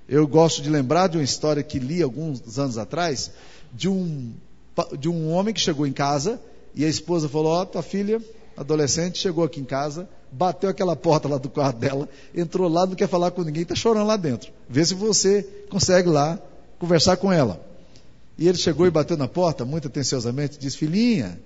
Eu 0.09 0.27
gosto 0.27 0.63
de 0.63 0.69
lembrar 0.69 1.09
de 1.09 1.17
uma 1.17 1.25
história 1.25 1.63
que 1.63 1.79
li 1.79 2.03
alguns 2.03 2.59
anos 2.59 2.77
atrás, 2.77 3.31
de 3.73 3.89
um, 3.89 4.33
de 4.99 5.09
um 5.09 5.33
homem 5.33 5.55
que 5.55 5.61
chegou 5.61 5.87
em 5.87 5.93
casa 5.93 6.41
e 6.75 6.85
a 6.85 6.89
esposa 6.89 7.29
falou: 7.29 7.53
Ó, 7.53 7.63
oh, 7.63 7.67
tua 7.67 7.83
filha, 7.83 8.23
adolescente, 8.57 9.19
chegou 9.19 9.45
aqui 9.45 9.61
em 9.61 9.65
casa, 9.65 10.09
bateu 10.31 10.71
aquela 10.71 10.97
porta 10.97 11.29
lá 11.29 11.39
do 11.39 11.49
quarto 11.49 11.79
dela, 11.79 12.09
entrou 12.35 12.69
lá, 12.69 12.87
não 12.87 12.95
quer 12.95 13.09
falar 13.09 13.31
com 13.31 13.43
ninguém, 13.43 13.63
está 13.63 13.75
chorando 13.75 14.07
lá 14.07 14.17
dentro. 14.17 14.53
Vê 14.69 14.85
se 14.85 14.95
você 14.95 15.43
consegue 15.71 16.09
lá 16.09 16.39
conversar 16.79 17.17
com 17.17 17.33
ela. 17.33 17.61
E 18.39 18.49
ele 18.49 18.59
chegou 18.59 18.87
e 18.87 18.91
bateu 18.91 19.17
na 19.17 19.29
porta, 19.29 19.65
muito 19.65 19.89
atenciosamente, 19.89 20.59
disse: 20.59 20.79
Filhinha, 20.79 21.41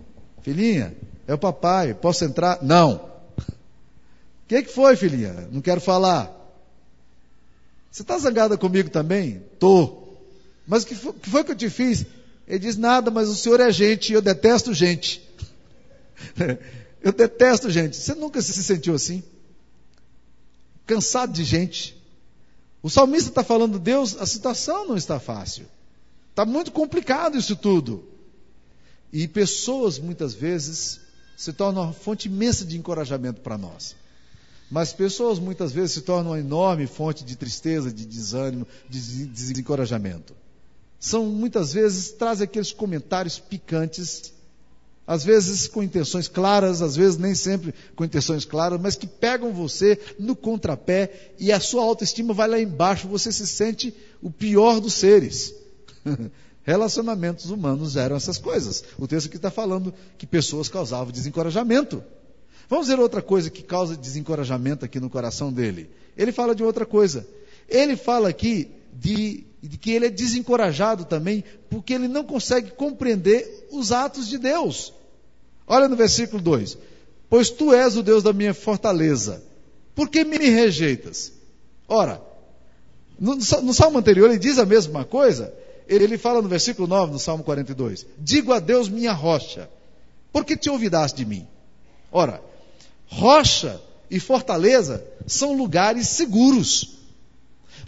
filhinha, 0.47 0.97
é 1.27 1.35
o 1.35 1.39
papai, 1.39 1.93
posso 1.93 2.25
entrar? 2.25 2.63
Não. 2.63 2.95
O 2.95 3.01
que, 4.47 4.63
que 4.63 4.73
foi, 4.73 4.95
filhinha? 4.95 5.49
Não 5.51 5.61
quero 5.61 5.81
falar. 5.81 6.33
Você 7.91 8.03
está 8.03 8.17
zangada 8.17 8.57
comigo 8.57 8.89
também? 8.89 9.43
Tô. 9.59 10.05
Mas 10.65 10.85
o 10.85 10.87
que, 10.87 10.95
que 10.95 11.31
foi 11.31 11.43
que 11.43 11.51
eu 11.51 11.57
te 11.57 11.69
fiz? 11.69 12.07
Ele 12.47 12.61
diz: 12.61 12.77
Nada, 12.77 13.11
mas 13.11 13.29
o 13.29 13.35
senhor 13.35 13.59
é 13.59 13.73
gente 13.73 14.11
e 14.11 14.13
eu 14.13 14.23
detesto 14.23 14.73
gente. 14.73 15.21
Eu 17.03 17.13
detesto 17.13 17.71
gente. 17.71 17.97
Você 17.97 18.17
nunca 18.17 18.43
se 18.43 18.53
sentiu 18.65 18.93
assim? 18.93 19.23
Cansado 20.87 21.33
de 21.33 21.45
gente. 21.45 21.97
O 22.83 22.91
salmista 22.91 23.29
está 23.29 23.45
falando, 23.45 23.79
Deus, 23.79 24.17
a 24.19 24.27
situação 24.27 24.89
não 24.89 24.97
está 24.97 25.21
fácil. 25.21 25.67
Está 26.31 26.45
muito 26.45 26.73
complicado 26.73 27.39
isso 27.39 27.55
tudo. 27.55 28.05
E 29.13 29.27
pessoas, 29.29 29.99
muitas 29.99 30.35
vezes, 30.35 31.01
se 31.37 31.53
tornam 31.53 31.85
uma 31.85 31.93
fonte 31.93 32.29
imensa 32.29 32.65
de 32.65 32.77
encorajamento 32.77 33.41
para 33.41 33.57
nós. 33.57 33.95
Mas 34.71 34.93
pessoas, 34.93 35.39
muitas 35.39 35.73
vezes, 35.73 35.93
se 35.93 36.01
tornam 36.01 36.33
uma 36.33 36.41
enorme 36.41 36.87
fonte 36.87 37.25
de 37.25 37.37
tristeza, 37.37 37.93
de 37.93 38.05
desânimo, 38.05 38.67
de 38.89 39.27
desencorajamento. 39.27 40.35
São, 40.99 41.27
muitas 41.27 41.73
vezes, 41.73 42.11
trazem 42.11 42.45
aqueles 42.45 42.73
comentários 42.73 43.39
picantes 43.39 44.33
às 45.07 45.25
vezes 45.25 45.69
com 45.69 45.83
intenções 45.83 46.27
claras, 46.27 46.83
às 46.83 46.97
vezes 46.97 47.17
nem 47.17 47.35
sempre 47.35 47.73
com 47.95 48.05
intenções 48.05 48.45
claras, 48.45 48.81
mas 48.81 48.97
que 48.97 49.07
pegam 49.07 49.53
você 49.53 49.99
no 50.19 50.35
contrapé 50.35 51.33
e 51.39 51.53
a 51.53 51.61
sua 51.61 51.85
autoestima 51.85 52.35
vai 52.35 52.49
lá 52.49 52.59
embaixo, 52.59 53.07
você 53.07 53.31
se 53.31 53.47
sente 53.47 53.95
o 54.21 54.31
pior 54.31 54.81
dos 54.81 54.95
seres. 54.95 55.55
Relacionamentos 56.67 57.49
humanos 57.49 57.95
eram 57.97 58.17
essas 58.17 58.39
coisas. 58.39 58.83
O 58.99 59.07
texto 59.07 59.29
aqui 59.29 59.37
está 59.37 59.51
falando 59.51 59.95
que 60.19 60.27
pessoas 60.27 60.69
causavam 60.69 61.13
desencorajamento. 61.13 62.03
Vamos 62.69 62.89
ver 62.89 62.99
outra 62.99 63.23
coisa 63.23 63.49
que 63.49 63.63
causa 63.63 63.97
desencorajamento 63.97 64.85
aqui 64.85 64.99
no 64.99 65.09
coração 65.09 65.53
dele. 65.53 65.89
Ele 66.17 66.33
fala 66.33 66.57
de 66.57 66.65
outra 66.65 66.85
coisa. 66.85 67.25
Ele 67.69 67.97
fala 67.97 68.29
aqui 68.29 68.69
de 68.93 69.47
de 69.63 69.77
que 69.77 69.91
ele 69.91 70.07
é 70.07 70.11
desencorajado 70.11 71.05
também, 71.05 71.43
porque 71.69 71.95
ele 71.95 72.09
não 72.09 72.25
consegue 72.25 72.71
compreender 72.71 73.69
os 73.71 73.93
atos 73.93 74.29
de 74.29 74.39
Deus. 74.39 74.93
Olha 75.67 75.89
no 75.89 75.97
versículo 75.97 76.41
2: 76.41 76.79
Pois 77.29 77.51
tu 77.51 77.73
és 77.73 77.97
o 77.97 78.03
Deus 78.03 78.23
da 78.23 78.33
minha 78.33 78.55
fortaleza, 78.55 79.43
por 79.95 80.09
que 80.09 80.25
me 80.25 80.37
rejeitas? 80.37 81.33
Ora, 81.89 82.21
no, 83.19 83.37
no 83.37 83.75
salmo 83.75 83.99
anterior 83.99 84.31
ele 84.31 84.39
diz 84.39 84.59
a 84.59 84.67
mesma 84.67 85.05
coisa, 85.05 85.53
ele 85.89 86.19
fala 86.19 86.43
no 86.43 86.49
versículo 86.49 86.89
9, 86.89 87.13
no 87.13 87.19
salmo 87.19 87.45
42: 87.45 88.07
Digo 88.19 88.53
a 88.53 88.59
Deus 88.59 88.89
minha 88.89 89.13
rocha, 89.13 89.71
por 90.33 90.45
que 90.45 90.57
te 90.57 90.69
olvidaste 90.69 91.19
de 91.19 91.25
mim? 91.25 91.47
Ora, 92.11 92.43
rocha 93.07 93.81
e 94.11 94.21
fortaleza 94.21 95.05
são 95.27 95.57
lugares 95.57 96.09
seguros. 96.09 96.97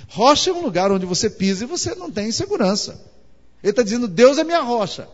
Rocha 0.09 0.51
é 0.51 0.53
um 0.53 0.63
lugar 0.63 0.91
onde 0.91 1.05
você 1.05 1.29
pisa 1.29 1.65
e 1.65 1.67
você 1.67 1.95
não 1.95 2.11
tem 2.11 2.33
segurança. 2.33 3.01
Ele 3.63 3.71
está 3.71 3.83
dizendo: 3.83 4.09
Deus 4.09 4.39
é 4.39 4.45
minha 4.45 4.61
rocha. 4.61 5.09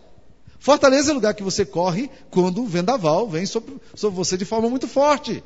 Fortaleza 0.58 1.10
é 1.10 1.12
o 1.12 1.16
lugar 1.16 1.34
que 1.34 1.42
você 1.42 1.64
corre 1.64 2.10
quando 2.30 2.62
o 2.62 2.66
vendaval 2.66 3.28
vem 3.28 3.44
sobre, 3.44 3.76
sobre 3.94 4.16
você 4.16 4.36
de 4.36 4.44
forma 4.44 4.70
muito 4.70 4.88
forte. 4.88 5.42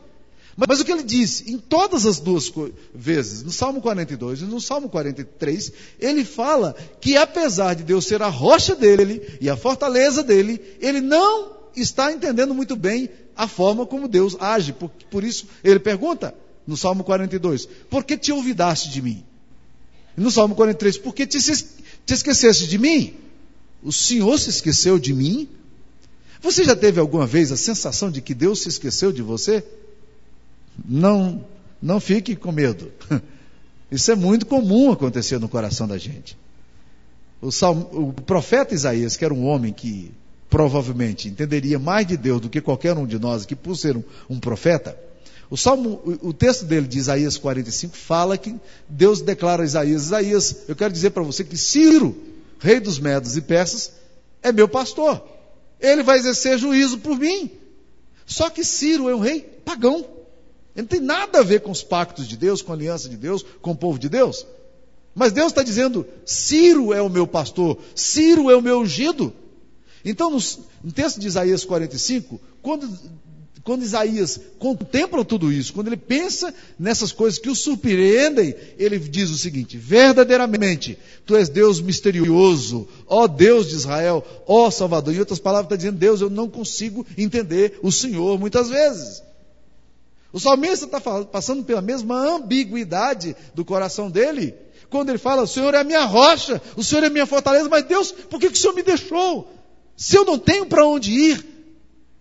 Mas, 0.66 0.80
o 0.80 0.84
que 0.84 0.90
ele 0.90 1.04
disse, 1.04 1.52
em 1.52 1.56
todas 1.56 2.04
as 2.04 2.18
duas 2.18 2.52
vezes, 2.92 3.44
no 3.44 3.52
Salmo 3.52 3.80
42 3.80 4.40
e 4.40 4.44
no 4.44 4.60
Salmo 4.60 4.88
43, 4.88 5.72
ele 6.00 6.24
fala 6.24 6.74
que 7.00 7.16
apesar 7.16 7.74
de 7.74 7.84
Deus 7.84 8.04
ser 8.04 8.22
a 8.22 8.28
rocha 8.28 8.74
dele 8.74 9.38
e 9.40 9.48
a 9.48 9.56
fortaleza 9.56 10.20
dele, 10.20 10.60
ele 10.80 11.00
não 11.00 11.52
está 11.76 12.10
entendendo 12.10 12.52
muito 12.52 12.74
bem 12.74 13.08
a 13.36 13.46
forma 13.46 13.86
como 13.86 14.08
Deus 14.08 14.36
age. 14.40 14.72
Por, 14.72 14.90
por 15.08 15.22
isso, 15.22 15.46
ele 15.62 15.78
pergunta 15.78 16.34
no 16.66 16.76
Salmo 16.76 17.04
42: 17.04 17.68
Por 17.88 18.02
que 18.02 18.16
te 18.16 18.32
olvidaste 18.32 18.90
de 18.90 19.00
mim? 19.00 19.24
No 20.16 20.28
Salmo 20.28 20.56
43, 20.56 20.98
por 20.98 21.14
que 21.14 21.24
te, 21.24 21.38
te 21.38 22.14
esqueceste 22.14 22.66
de 22.66 22.78
mim? 22.78 23.14
O 23.80 23.92
Senhor 23.92 24.36
se 24.40 24.50
esqueceu 24.50 24.98
de 24.98 25.14
mim? 25.14 25.48
Você 26.42 26.64
já 26.64 26.74
teve 26.74 26.98
alguma 26.98 27.28
vez 27.28 27.52
a 27.52 27.56
sensação 27.56 28.10
de 28.10 28.20
que 28.20 28.34
Deus 28.34 28.62
se 28.62 28.68
esqueceu 28.68 29.12
de 29.12 29.22
você? 29.22 29.64
Não, 30.84 31.44
não 31.80 32.00
fique 32.00 32.36
com 32.36 32.52
medo. 32.52 32.92
Isso 33.90 34.10
é 34.10 34.14
muito 34.14 34.46
comum 34.46 34.92
acontecer 34.92 35.38
no 35.38 35.48
coração 35.48 35.88
da 35.88 35.96
gente. 35.96 36.36
O, 37.40 37.50
salmo, 37.50 37.88
o 37.92 38.12
profeta 38.12 38.74
Isaías, 38.74 39.16
que 39.16 39.24
era 39.24 39.32
um 39.32 39.46
homem 39.46 39.72
que 39.72 40.12
provavelmente 40.50 41.28
entenderia 41.28 41.78
mais 41.78 42.06
de 42.06 42.16
Deus 42.16 42.40
do 42.40 42.50
que 42.50 42.60
qualquer 42.60 42.96
um 42.96 43.06
de 43.06 43.18
nós, 43.18 43.46
que 43.46 43.54
por 43.54 43.76
ser 43.76 43.96
um, 43.96 44.02
um 44.28 44.40
profeta, 44.40 44.98
o, 45.50 45.56
salmo, 45.56 46.00
o, 46.04 46.28
o, 46.28 46.32
texto 46.32 46.64
dele 46.64 46.86
de 46.86 46.98
Isaías 46.98 47.38
45 47.38 47.96
fala 47.96 48.36
que 48.36 48.54
Deus 48.88 49.22
declara 49.22 49.62
a 49.62 49.66
Isaías: 49.66 50.04
Isaías, 50.04 50.56
eu 50.68 50.76
quero 50.76 50.92
dizer 50.92 51.10
para 51.10 51.22
você 51.22 51.42
que 51.42 51.56
Ciro, 51.56 52.14
rei 52.58 52.80
dos 52.80 52.98
Medos 52.98 53.36
e 53.36 53.40
Persas, 53.40 53.92
é 54.42 54.52
meu 54.52 54.68
pastor. 54.68 55.22
Ele 55.80 56.02
vai 56.02 56.18
exercer 56.18 56.58
juízo 56.58 56.98
por 56.98 57.18
mim. 57.18 57.50
Só 58.26 58.50
que 58.50 58.62
Ciro 58.62 59.08
é 59.08 59.14
um 59.14 59.20
rei 59.20 59.40
pagão. 59.40 60.06
Ele 60.78 60.82
não 60.82 60.88
tem 60.88 61.00
nada 61.00 61.40
a 61.40 61.42
ver 61.42 61.60
com 61.60 61.72
os 61.72 61.82
pactos 61.82 62.28
de 62.28 62.36
Deus, 62.36 62.62
com 62.62 62.70
a 62.70 62.74
aliança 62.76 63.08
de 63.08 63.16
Deus, 63.16 63.44
com 63.60 63.72
o 63.72 63.76
povo 63.76 63.98
de 63.98 64.08
Deus. 64.08 64.46
Mas 65.12 65.32
Deus 65.32 65.48
está 65.48 65.64
dizendo: 65.64 66.06
Ciro 66.24 66.94
é 66.94 67.02
o 67.02 67.08
meu 67.08 67.26
pastor, 67.26 67.76
Ciro 67.96 68.48
é 68.48 68.56
o 68.56 68.62
meu 68.62 68.78
ungido. 68.78 69.32
Então, 70.04 70.30
no, 70.30 70.92
texto 70.92 71.18
de 71.18 71.26
Isaías 71.26 71.64
45, 71.64 72.40
quando, 72.62 72.88
quando 73.64 73.82
Isaías 73.82 74.40
contempla 74.60 75.24
tudo 75.24 75.52
isso, 75.52 75.72
quando 75.72 75.88
ele 75.88 75.96
pensa 75.96 76.54
nessas 76.78 77.10
coisas 77.10 77.40
que 77.40 77.50
o 77.50 77.56
surpreendem, 77.56 78.54
ele 78.78 79.00
diz 79.00 79.30
o 79.30 79.36
seguinte: 79.36 79.76
verdadeiramente, 79.76 80.96
tu 81.26 81.34
és 81.34 81.48
Deus 81.48 81.80
misterioso, 81.80 82.86
ó 83.08 83.26
Deus 83.26 83.68
de 83.68 83.74
Israel, 83.74 84.24
ó 84.46 84.70
Salvador. 84.70 85.12
Em 85.12 85.18
outras 85.18 85.40
palavras, 85.40 85.66
está 85.66 85.74
dizendo: 85.74 85.98
Deus, 85.98 86.20
eu 86.20 86.30
não 86.30 86.48
consigo 86.48 87.04
entender 87.16 87.80
o 87.82 87.90
Senhor 87.90 88.38
muitas 88.38 88.68
vezes. 88.68 89.26
O 90.32 90.38
salmista 90.38 90.84
está 90.84 91.00
passando 91.24 91.64
pela 91.64 91.80
mesma 91.80 92.16
ambiguidade 92.16 93.34
do 93.54 93.64
coração 93.64 94.10
dele, 94.10 94.54
quando 94.90 95.08
ele 95.08 95.18
fala: 95.18 95.42
O 95.42 95.46
Senhor 95.46 95.74
é 95.74 95.78
a 95.78 95.84
minha 95.84 96.04
rocha, 96.04 96.60
o 96.76 96.84
Senhor 96.84 97.02
é 97.02 97.06
a 97.06 97.10
minha 97.10 97.26
fortaleza, 97.26 97.68
mas 97.68 97.84
Deus, 97.84 98.12
por 98.12 98.38
que, 98.38 98.48
que 98.50 98.58
o 98.58 98.60
Senhor 98.60 98.74
me 98.74 98.82
deixou? 98.82 99.50
Se 99.96 100.16
eu 100.16 100.24
não 100.24 100.38
tenho 100.38 100.66
para 100.66 100.86
onde 100.86 101.12
ir, 101.12 101.46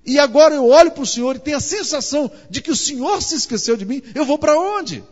e 0.05 0.17
agora 0.17 0.55
eu 0.55 0.65
olho 0.65 0.91
para 0.91 1.03
o 1.03 1.05
Senhor 1.05 1.35
e 1.35 1.39
tenho 1.39 1.57
a 1.57 1.61
sensação 1.61 2.31
de 2.49 2.61
que 2.61 2.71
o 2.71 2.75
Senhor 2.75 3.21
se 3.21 3.35
esqueceu 3.35 3.75
de 3.75 3.85
mim, 3.85 4.01
eu 4.15 4.25
vou 4.25 4.37
para 4.37 4.57
onde? 4.57 5.03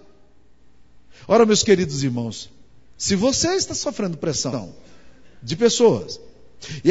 Ora, 1.28 1.46
meus 1.46 1.64
queridos 1.64 2.02
irmãos, 2.02 2.50
se 2.98 3.16
você 3.16 3.56
está 3.56 3.76
sofrendo 3.76 4.18
pressão 4.18 4.74
de 5.44 5.56
pessoas, 5.56 6.20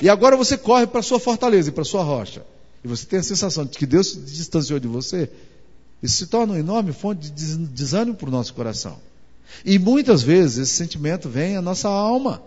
e 0.03 0.09
agora 0.09 0.37
você 0.37 0.59
corre 0.59 0.87
para 0.87 1.01
a 1.01 1.03
sua 1.03 1.19
fortaleza 1.19 1.71
e 1.71 1.73
para 1.73 1.83
a 1.83 1.87
sua 1.87 2.03
rocha, 2.03 2.45
e 2.85 2.89
você 2.89 3.07
tem 3.07 3.21
a 3.21 3.23
sensação 3.23 3.65
de 3.65 3.79
que 3.79 3.87
Deus 3.87 4.11
se 4.11 4.19
distanciou 4.19 4.79
de 4.79 4.87
você, 4.87 5.31
isso 6.05 6.17
se 6.17 6.27
torna 6.27 6.53
uma 6.53 6.59
enorme 6.59 6.93
fonte 6.93 7.31
de 7.31 7.57
desânimo 7.57 8.15
para 8.15 8.29
o 8.29 8.31
nosso 8.31 8.53
coração. 8.53 8.99
E 9.65 9.79
muitas 9.79 10.21
vezes 10.21 10.59
esse 10.59 10.75
sentimento 10.75 11.31
vem 11.31 11.57
à 11.57 11.63
nossa 11.63 11.89
alma. 11.89 12.43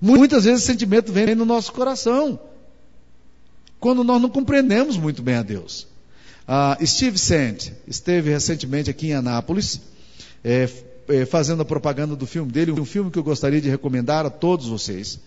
Muitas 0.00 0.44
vezes 0.44 0.60
esse 0.60 0.70
sentimento 0.70 1.12
vem 1.12 1.34
no 1.34 1.44
nosso 1.44 1.72
coração, 1.72 2.38
quando 3.80 4.04
nós 4.04 4.22
não 4.22 4.30
compreendemos 4.30 4.96
muito 4.96 5.24
bem 5.24 5.34
a 5.34 5.42
Deus. 5.42 5.88
Uh, 6.46 6.86
Steve 6.86 7.18
Sand 7.18 7.72
esteve 7.84 8.30
recentemente 8.30 8.88
aqui 8.88 9.08
em 9.08 9.14
Anápolis, 9.14 9.80
é, 10.44 10.68
é, 11.08 11.26
fazendo 11.26 11.62
a 11.62 11.64
propaganda 11.64 12.14
do 12.14 12.26
filme 12.28 12.52
dele, 12.52 12.70
um 12.70 12.84
filme 12.84 13.10
que 13.10 13.18
eu 13.18 13.24
gostaria 13.24 13.60
de 13.60 13.68
recomendar 13.68 14.24
a 14.24 14.30
todos 14.30 14.68
vocês. 14.68 15.18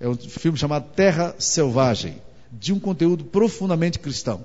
É 0.00 0.08
um 0.08 0.16
filme 0.16 0.58
chamado 0.58 0.92
Terra 0.96 1.36
Selvagem, 1.38 2.20
de 2.50 2.72
um 2.72 2.80
conteúdo 2.80 3.22
profundamente 3.22 4.00
cristão. 4.00 4.42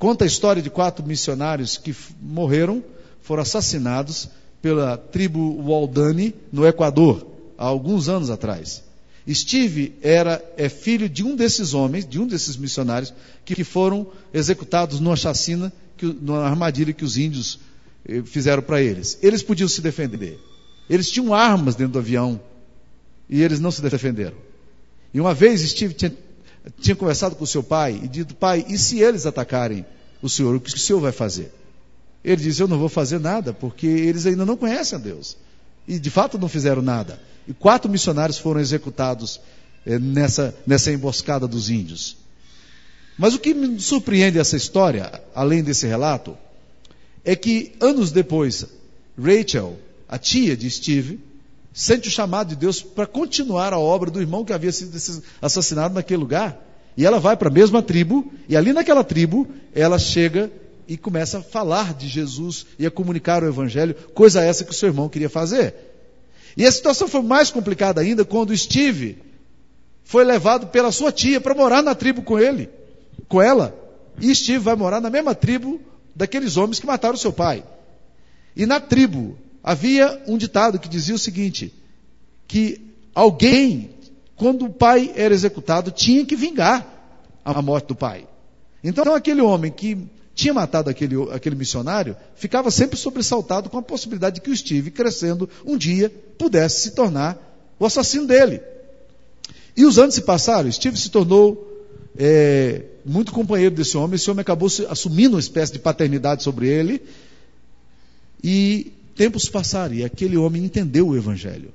Conta 0.00 0.24
a 0.24 0.26
história 0.26 0.62
de 0.62 0.70
quatro 0.70 1.06
missionários 1.06 1.76
que 1.76 1.94
morreram, 2.22 2.82
foram 3.20 3.42
assassinados 3.42 4.30
pela 4.62 4.96
tribo 4.96 5.62
Waldani 5.62 6.34
no 6.50 6.66
Equador 6.66 7.26
há 7.58 7.66
alguns 7.66 8.08
anos 8.08 8.30
atrás. 8.30 8.82
Steve 9.30 9.92
era 10.00 10.42
é 10.56 10.70
filho 10.70 11.06
de 11.06 11.22
um 11.22 11.36
desses 11.36 11.74
homens, 11.74 12.08
de 12.08 12.18
um 12.18 12.26
desses 12.26 12.56
missionários, 12.56 13.12
que, 13.44 13.54
que 13.54 13.62
foram 13.62 14.06
executados 14.32 15.00
numa 15.00 15.16
chacina, 15.16 15.70
que, 15.98 16.06
numa 16.06 16.44
armadilha 16.44 16.94
que 16.94 17.04
os 17.04 17.18
índios 17.18 17.60
eh, 18.08 18.22
fizeram 18.24 18.62
para 18.62 18.80
eles. 18.80 19.18
Eles 19.22 19.42
podiam 19.42 19.68
se 19.68 19.82
defender. 19.82 20.40
Eles 20.88 21.10
tinham 21.10 21.34
armas 21.34 21.74
dentro 21.74 21.92
do 21.92 21.98
avião 21.98 22.40
e 23.28 23.42
eles 23.42 23.60
não 23.60 23.70
se 23.70 23.82
defenderam. 23.82 24.38
E 25.12 25.20
uma 25.20 25.34
vez 25.34 25.60
Steve 25.60 25.92
tinha, 25.92 26.16
tinha 26.80 26.96
conversado 26.96 27.36
com 27.36 27.44
o 27.44 27.46
seu 27.46 27.62
pai 27.62 28.00
e 28.02 28.08
dito: 28.08 28.34
Pai, 28.34 28.64
e 28.68 28.78
se 28.78 29.00
eles 29.00 29.26
atacarem 29.26 29.84
o 30.22 30.28
senhor? 30.28 30.54
O 30.54 30.60
que 30.60 30.74
o 30.74 30.78
senhor 30.78 31.00
vai 31.00 31.12
fazer? 31.12 31.52
Ele 32.24 32.36
disse: 32.36 32.62
Eu 32.62 32.68
não 32.68 32.78
vou 32.78 32.88
fazer 32.88 33.18
nada, 33.18 33.52
porque 33.52 33.86
eles 33.86 34.26
ainda 34.26 34.44
não 34.44 34.56
conhecem 34.56 34.98
a 34.98 35.00
Deus. 35.00 35.36
E 35.88 35.98
de 35.98 36.10
fato 36.10 36.38
não 36.38 36.48
fizeram 36.48 36.82
nada. 36.82 37.18
E 37.48 37.52
quatro 37.54 37.90
missionários 37.90 38.38
foram 38.38 38.60
executados 38.60 39.40
eh, 39.86 39.98
nessa, 39.98 40.54
nessa 40.66 40.92
emboscada 40.92 41.48
dos 41.48 41.70
índios. 41.70 42.16
Mas 43.18 43.34
o 43.34 43.38
que 43.38 43.52
me 43.52 43.80
surpreende 43.80 44.38
essa 44.38 44.56
história, 44.56 45.22
além 45.34 45.62
desse 45.62 45.86
relato, 45.86 46.36
é 47.24 47.36
que 47.36 47.72
anos 47.80 48.12
depois, 48.12 48.64
Rachel, 49.18 49.78
a 50.08 50.18
tia 50.18 50.56
de 50.56 50.70
Steve, 50.70 51.20
sente 51.72 52.08
o 52.08 52.10
chamado 52.10 52.48
de 52.48 52.56
Deus 52.56 52.82
para 52.82 53.06
continuar 53.06 53.72
a 53.72 53.78
obra 53.78 54.10
do 54.10 54.20
irmão 54.20 54.44
que 54.44 54.52
havia 54.52 54.72
sido 54.72 54.96
assassinado 55.40 55.94
naquele 55.94 56.20
lugar. 56.20 56.58
E 56.96 57.06
ela 57.06 57.20
vai 57.20 57.36
para 57.36 57.48
a 57.48 57.52
mesma 57.52 57.82
tribo, 57.82 58.32
e 58.48 58.56
ali 58.56 58.72
naquela 58.72 59.04
tribo, 59.04 59.46
ela 59.74 59.98
chega 59.98 60.50
e 60.88 60.96
começa 60.96 61.38
a 61.38 61.42
falar 61.42 61.94
de 61.94 62.08
Jesus 62.08 62.66
e 62.78 62.84
a 62.84 62.90
comunicar 62.90 63.44
o 63.44 63.46
Evangelho, 63.46 63.94
coisa 64.12 64.42
essa 64.42 64.64
que 64.64 64.72
o 64.72 64.74
seu 64.74 64.88
irmão 64.88 65.08
queria 65.08 65.30
fazer. 65.30 65.74
E 66.56 66.66
a 66.66 66.72
situação 66.72 67.06
foi 67.06 67.22
mais 67.22 67.50
complicada 67.50 68.00
ainda 68.00 68.24
quando 68.24 68.56
Steve 68.56 69.18
foi 70.02 70.24
levado 70.24 70.66
pela 70.66 70.90
sua 70.90 71.12
tia 71.12 71.40
para 71.40 71.54
morar 71.54 71.82
na 71.82 71.94
tribo 71.94 72.22
com 72.22 72.36
ele, 72.36 72.68
com 73.28 73.40
ela. 73.40 73.72
E 74.20 74.34
Steve 74.34 74.58
vai 74.58 74.74
morar 74.74 75.00
na 75.00 75.08
mesma 75.08 75.32
tribo 75.32 75.80
daqueles 76.14 76.56
homens 76.56 76.80
que 76.80 76.86
mataram 76.86 77.16
seu 77.16 77.32
pai. 77.32 77.62
E 78.56 78.66
na 78.66 78.80
tribo 78.80 79.38
havia 79.62 80.22
um 80.26 80.36
ditado 80.36 80.78
que 80.78 80.88
dizia 80.88 81.14
o 81.14 81.18
seguinte: 81.18 81.72
que 82.46 82.80
alguém, 83.14 83.90
quando 84.36 84.66
o 84.66 84.72
pai 84.72 85.12
era 85.14 85.34
executado, 85.34 85.90
tinha 85.90 86.24
que 86.24 86.36
vingar 86.36 86.86
a 87.44 87.60
morte 87.62 87.88
do 87.88 87.94
pai. 87.94 88.26
Então 88.82 89.14
aquele 89.14 89.40
homem 89.40 89.70
que 89.70 89.98
tinha 90.34 90.54
matado 90.54 90.88
aquele, 90.88 91.16
aquele 91.32 91.54
missionário, 91.54 92.16
ficava 92.34 92.70
sempre 92.70 92.96
sobressaltado 92.96 93.68
com 93.68 93.78
a 93.78 93.82
possibilidade 93.82 94.36
de 94.36 94.40
que 94.40 94.50
o 94.50 94.56
Steve, 94.56 94.90
crescendo, 94.90 95.48
um 95.66 95.76
dia 95.76 96.10
pudesse 96.38 96.80
se 96.80 96.90
tornar 96.92 97.38
o 97.78 97.84
assassino 97.84 98.26
dele. 98.26 98.60
E 99.76 99.84
os 99.84 99.98
anos 99.98 100.14
se 100.14 100.22
passaram, 100.22 100.70
Steve 100.72 100.98
se 100.98 101.10
tornou 101.10 101.66
é, 102.16 102.84
muito 103.04 103.32
companheiro 103.32 103.74
desse 103.74 103.96
homem, 103.96 104.16
esse 104.16 104.30
homem 104.30 104.40
acabou 104.40 104.68
assumindo 104.88 105.36
uma 105.36 105.40
espécie 105.40 105.72
de 105.72 105.78
paternidade 105.78 106.42
sobre 106.42 106.68
ele, 106.68 107.02
e 108.42 108.92
tempos 109.14 109.48
passaram, 109.48 109.94
e 109.94 110.04
aquele 110.04 110.36
homem 110.36 110.64
entendeu 110.64 111.08
o 111.08 111.16
Evangelho. 111.16 111.72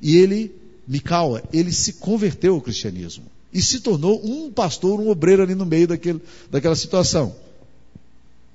E 0.00 0.16
ele, 0.16 0.54
Micaua, 0.86 1.42
ele 1.52 1.72
se 1.72 1.94
converteu 1.94 2.54
ao 2.54 2.60
cristianismo 2.60 3.24
e 3.52 3.62
se 3.62 3.80
tornou 3.80 4.20
um 4.24 4.50
pastor, 4.50 4.98
um 5.00 5.08
obreiro 5.08 5.42
ali 5.42 5.54
no 5.54 5.64
meio 5.64 5.86
daquele, 5.86 6.20
daquela 6.50 6.74
situação. 6.74 7.34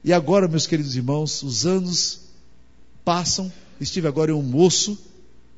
E 0.03 0.11
agora, 0.11 0.47
meus 0.47 0.67
queridos 0.67 0.95
irmãos, 0.95 1.41
os 1.41 1.65
anos 1.65 2.19
passam, 3.05 3.51
Estive 3.79 4.07
agora 4.07 4.31
é 4.31 4.35
um 4.35 4.43
moço, 4.43 4.97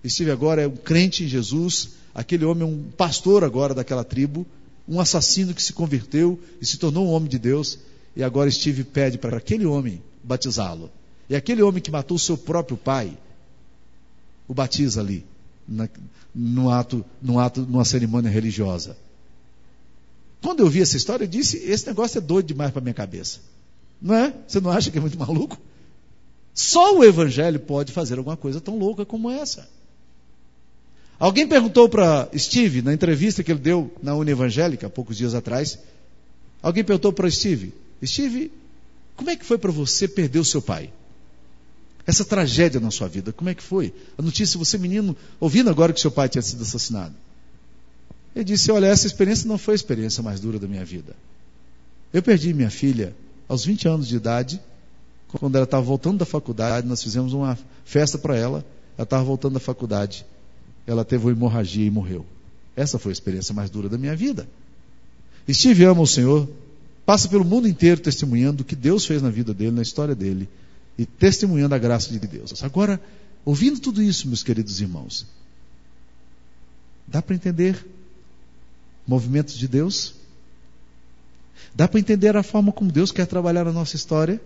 Estive 0.04 0.30
agora 0.30 0.62
é 0.62 0.68
um 0.68 0.76
crente 0.76 1.24
em 1.24 1.28
Jesus, 1.28 1.90
aquele 2.14 2.46
homem 2.46 2.64
é 2.64 2.66
um 2.72 2.84
pastor 2.96 3.44
agora 3.44 3.74
daquela 3.74 4.04
tribo, 4.04 4.46
um 4.88 5.00
assassino 5.00 5.54
que 5.54 5.62
se 5.62 5.74
converteu 5.74 6.40
e 6.62 6.66
se 6.66 6.78
tornou 6.78 7.08
um 7.08 7.12
homem 7.12 7.30
de 7.30 7.40
Deus, 7.40 7.80
e 8.16 8.24
agora 8.24 8.50
Steve 8.50 8.84
pede 8.84 9.18
para 9.18 9.38
aquele 9.38 9.66
homem 9.66 10.02
batizá-lo. 10.24 10.90
E 11.30 11.36
aquele 11.36 11.62
homem 11.62 11.82
que 11.82 11.92
matou 11.92 12.18
seu 12.20 12.38
próprio 12.38 12.78
pai, 12.78 13.18
o 14.48 14.54
batiza 14.54 15.00
ali, 15.00 15.26
na, 15.68 15.88
no 16.34 16.70
ato, 16.70 17.06
no 17.22 17.40
ato, 17.40 17.62
numa 17.62 17.86
cerimônia 17.86 18.30
religiosa. 18.30 18.98
Quando 20.42 20.62
eu 20.62 20.70
vi 20.70 20.82
essa 20.82 20.98
história, 20.98 21.24
eu 21.24 21.28
disse: 21.28 21.58
esse 21.58 21.88
negócio 21.88 22.18
é 22.18 22.22
doido 22.22 22.48
demais 22.48 22.72
para 22.72 22.82
minha 22.82 22.94
cabeça. 22.94 23.40
Não 24.02 24.16
é? 24.16 24.34
Você 24.48 24.60
não 24.60 24.72
acha 24.72 24.90
que 24.90 24.98
é 24.98 25.02
muito 25.02 25.18
maluco? 25.18 25.58
Só 26.54 26.98
o 26.98 27.04
Evangelho 27.04 27.60
pode 27.60 27.92
fazer 27.92 28.18
alguma 28.18 28.36
coisa 28.36 28.60
tão 28.60 28.78
louca 28.78 29.06
como 29.06 29.30
essa. 29.30 29.70
Alguém 31.20 31.48
perguntou 31.48 31.88
para 31.88 32.28
Steve, 32.36 32.82
na 32.82 32.94
entrevista 32.94 33.44
que 33.44 33.52
ele 33.52 33.60
deu 33.60 33.94
na 34.02 34.16
Univangélica, 34.16 34.88
há 34.88 34.90
poucos 34.90 35.16
dias 35.16 35.36
atrás, 35.36 35.78
alguém 36.62 36.84
perguntou 36.84 37.14
para 37.14 37.30
Steve: 37.30 37.74
Steve, 38.04 38.52
como 39.16 39.30
é 39.30 39.36
que 39.36 39.46
foi 39.46 39.60
para 39.60 39.72
você 39.72 40.08
perder 40.08 40.40
o 40.40 40.46
seu 40.46 40.62
pai? 40.62 40.92
Essa 42.06 42.26
tragédia 42.26 42.80
na 42.80 42.92
sua 42.92 43.08
vida, 43.08 43.32
como 43.32 43.50
é 43.50 43.54
que 43.54 43.62
foi? 43.62 43.94
A 44.18 44.22
notícia, 44.22 44.58
você 44.58 44.78
menino, 44.78 45.16
ouvindo 45.40 45.70
agora 45.70 45.94
que 45.94 46.02
seu 46.02 46.12
pai 46.12 46.28
tinha 46.28 46.42
sido 46.42 46.64
assassinado. 46.64 47.14
Ele 48.36 48.46
disse: 48.46 48.72
Olha, 48.72 48.88
essa 48.88 49.06
experiência 49.06 49.48
não 49.48 49.58
foi 49.58 49.74
a 49.74 49.76
experiência 49.76 50.24
mais 50.24 50.40
dura 50.40 50.58
da 50.58 50.68
minha 50.68 50.84
vida. 50.84 51.16
Eu 52.14 52.24
perdi 52.24 52.54
minha 52.54 52.70
filha 52.70 53.16
aos 53.48 53.66
20 53.66 53.88
anos 53.88 54.08
de 54.08 54.16
idade, 54.16 54.60
quando 55.40 55.56
ela 55.56 55.64
estava 55.64 55.84
voltando 55.84 56.18
da 56.20 56.26
faculdade, 56.26 56.88
nós 56.88 57.02
fizemos 57.02 57.34
uma 57.34 57.58
festa 57.86 58.18
para 58.18 58.36
ela. 58.36 58.66
Ela 58.98 59.04
estava 59.04 59.24
voltando 59.24 59.54
da 59.54 59.60
faculdade. 59.60 60.26
Ela 60.86 61.06
teve 61.06 61.26
uma 61.26 61.32
hemorragia 61.32 61.86
e 61.86 61.92
morreu. 61.92 62.26
Essa 62.76 63.00
foi 63.00 63.12
a 63.12 63.14
experiência 63.14 63.54
mais 63.54 63.70
dura 63.70 63.88
da 63.88 63.98
minha 63.98 64.16
vida. 64.16 64.48
Steve 65.50 65.84
ama 65.86 66.02
o 66.02 66.08
Senhor, 66.08 66.48
passa 67.06 67.28
pelo 67.28 67.44
mundo 67.44 67.68
inteiro 67.68 68.02
testemunhando 68.02 68.62
o 68.62 68.66
que 68.66 68.76
Deus 68.76 69.06
fez 69.06 69.22
na 69.22 69.30
vida 69.30 69.54
dele, 69.54 69.72
na 69.72 69.82
história 69.82 70.16
dele, 70.16 70.48
e 70.98 71.06
testemunhando 71.06 71.76
a 71.76 71.78
graça 71.78 72.12
de 72.12 72.20
Deus. 72.20 72.64
Agora, 72.64 73.02
ouvindo 73.46 73.80
tudo 73.80 74.02
isso, 74.02 74.28
meus 74.28 74.44
queridos 74.44 74.82
irmãos, 74.82 75.26
dá 77.08 77.22
para 77.22 77.36
entender 77.36 77.86
movimentos 79.08 79.58
de 79.58 79.68
Deus? 79.68 80.14
Dá 81.74 81.88
para 81.88 82.00
entender 82.00 82.36
a 82.36 82.44
forma 82.44 82.72
como 82.72 82.92
Deus 82.92 83.12
quer 83.12 83.26
trabalhar 83.26 83.66
na 83.66 83.72
nossa 83.72 83.96
história? 83.96 84.42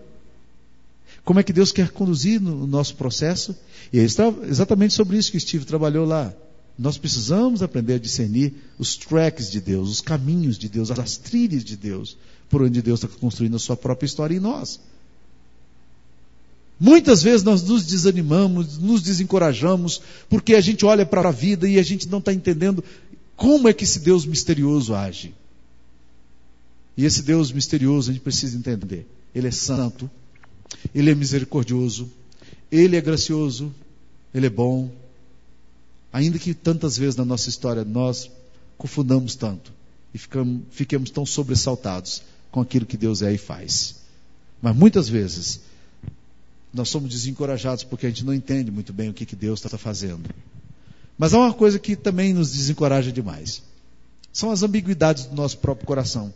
Como 1.24 1.40
é 1.40 1.44
que 1.44 1.54
Deus 1.54 1.72
quer 1.72 1.90
conduzir 1.90 2.40
no 2.40 2.68
nosso 2.68 2.96
processo? 2.96 3.56
E 3.92 4.00
é 4.00 4.04
exatamente 4.04 4.94
sobre 4.94 5.18
isso 5.18 5.32
que 5.32 5.40
Steve 5.40 5.66
trabalhou 5.66 6.06
lá. 6.06 6.34
Nós 6.78 6.98
precisamos 6.98 7.64
aprender 7.64 7.96
a 7.96 8.00
discernir 8.00 8.54
os 8.78 8.98
tracks 8.98 9.50
de 9.50 9.62
Deus, 9.62 9.90
os 9.90 10.02
caminhos 10.02 10.58
de 10.58 10.68
Deus, 10.68 10.92
as 10.92 11.18
trilhas 11.18 11.64
de 11.64 11.78
Deus, 11.78 12.18
por 12.50 12.62
onde 12.62 12.82
Deus 12.82 13.02
está 13.04 13.20
construindo 13.20 13.56
a 13.56 13.60
sua 13.60 13.78
própria 13.78 14.06
história 14.06 14.36
em 14.36 14.40
nós. 14.40 14.80
Muitas 16.80 17.24
vezes 17.24 17.44
nós 17.44 17.64
nos 17.64 17.86
desanimamos, 17.86 18.78
nos 18.78 19.02
desencorajamos, 19.02 20.02
porque 20.30 20.56
a 20.56 20.62
gente 20.62 20.86
olha 20.86 21.06
para 21.06 21.30
a 21.30 21.32
vida 21.32 21.68
e 21.68 21.80
a 21.80 21.84
gente 21.84 22.10
não 22.10 22.20
está 22.20 22.34
entendendo 22.34 22.84
como 23.36 23.68
é 23.68 23.74
que 23.74 23.84
esse 23.84 24.00
Deus 24.00 24.26
misterioso 24.26 24.94
age. 24.94 25.34
E 26.98 27.06
esse 27.06 27.22
Deus 27.22 27.52
misterioso 27.52 28.10
a 28.10 28.14
gente 28.14 28.24
precisa 28.24 28.58
entender. 28.58 29.08
Ele 29.34 29.48
é 29.48 29.52
santo, 29.52 30.10
ele 30.94 31.12
é 31.12 31.16
misericordioso, 31.16 32.10
ele 32.72 32.96
é 32.96 33.02
gracioso, 33.02 33.74
ele 34.34 34.48
é 34.48 34.50
bom. 34.50 34.90
Ainda 36.12 36.40
que 36.40 36.54
tantas 36.54 36.98
vezes 36.98 37.16
na 37.16 37.26
nossa 37.26 37.50
história 37.50 37.84
nós 37.84 38.30
confundamos 38.78 39.36
tanto 39.36 39.72
e 40.14 40.18
ficamos, 40.18 40.64
fiquemos 40.72 41.10
tão 41.10 41.26
sobressaltados 41.26 42.22
com 42.52 42.62
aquilo 42.62 42.86
que 42.86 42.98
Deus 42.98 43.22
é 43.22 43.34
e 43.34 43.38
faz. 43.38 43.96
Mas 44.62 44.76
muitas 44.76 45.10
vezes 45.10 45.62
nós 46.76 46.90
somos 46.90 47.10
desencorajados 47.10 47.84
porque 47.86 48.06
a 48.06 48.10
gente 48.10 48.26
não 48.26 48.34
entende 48.34 48.70
muito 48.70 48.92
bem 48.92 49.10
o 49.10 49.14
que, 49.14 49.26
que 49.26 49.36
Deus 49.36 49.64
está 49.64 49.78
fazendo. 49.78 50.30
Mas 51.18 51.34
há 51.34 51.40
uma 51.40 51.54
coisa 51.54 51.80
que 51.80 51.96
também 51.96 52.34
nos 52.34 52.52
desencoraja 52.52 53.12
demais. 53.12 53.64
São 54.34 54.52
as 54.52 54.62
ambiguidades 54.62 55.26
do 55.26 55.36
nosso 55.36 55.58
próprio 55.58 55.88
coração. 55.88 56.34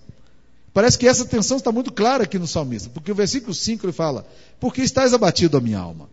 Parece 0.73 0.97
que 0.97 1.07
essa 1.07 1.25
tensão 1.25 1.57
está 1.57 1.71
muito 1.71 1.91
clara 1.91 2.23
aqui 2.23 2.39
no 2.39 2.47
salmista, 2.47 2.89
porque 2.89 3.11
o 3.11 3.15
versículo 3.15 3.53
5 3.53 3.85
ele 3.85 3.91
fala: 3.91 4.25
Porque 4.59 4.81
estás 4.81 5.13
abatido 5.13 5.57
a 5.57 5.61
minha 5.61 5.79
alma? 5.79 6.09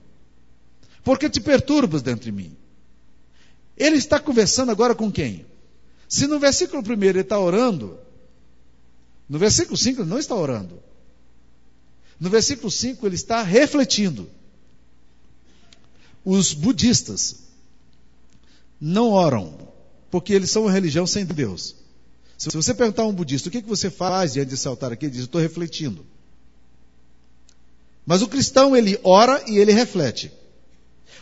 Porque 1.04 1.30
te 1.30 1.40
perturbas 1.40 2.02
dentro 2.02 2.24
de 2.24 2.32
mim? 2.32 2.50
Ele 3.76 3.96
está 3.96 4.18
conversando 4.18 4.72
agora 4.72 4.94
com 4.94 5.12
quem? 5.12 5.46
Se 6.08 6.26
no 6.26 6.40
versículo 6.40 6.82
1 6.82 7.04
ele 7.04 7.20
está 7.20 7.38
orando, 7.38 7.96
no 9.28 9.38
versículo 9.38 9.76
5 9.76 10.02
ele 10.02 10.10
não 10.10 10.18
está 10.18 10.34
orando. 10.34 10.80
No 12.18 12.30
versículo 12.30 12.70
5 12.70 13.06
ele 13.06 13.14
está 13.14 13.42
refletindo. 13.42 14.28
Os 16.24 16.52
budistas 16.52 17.36
não 18.80 19.10
oram, 19.10 19.56
porque 20.10 20.32
eles 20.32 20.50
são 20.50 20.62
uma 20.62 20.72
religião 20.72 21.06
sem 21.06 21.24
Deus. 21.24 21.76
Se 22.36 22.50
você 22.50 22.74
perguntar 22.74 23.02
a 23.02 23.06
um 23.06 23.12
budista 23.12 23.48
o 23.48 23.52
que, 23.52 23.62
que 23.62 23.68
você 23.68 23.90
faz 23.90 24.34
diante 24.34 24.50
desse 24.50 24.68
altar 24.68 24.92
aqui, 24.92 25.06
ele 25.06 25.12
diz: 25.12 25.22
estou 25.22 25.40
refletindo. 25.40 26.04
Mas 28.04 28.22
o 28.22 28.28
cristão, 28.28 28.76
ele 28.76 28.98
ora 29.02 29.42
e 29.48 29.58
ele 29.58 29.72
reflete. 29.72 30.30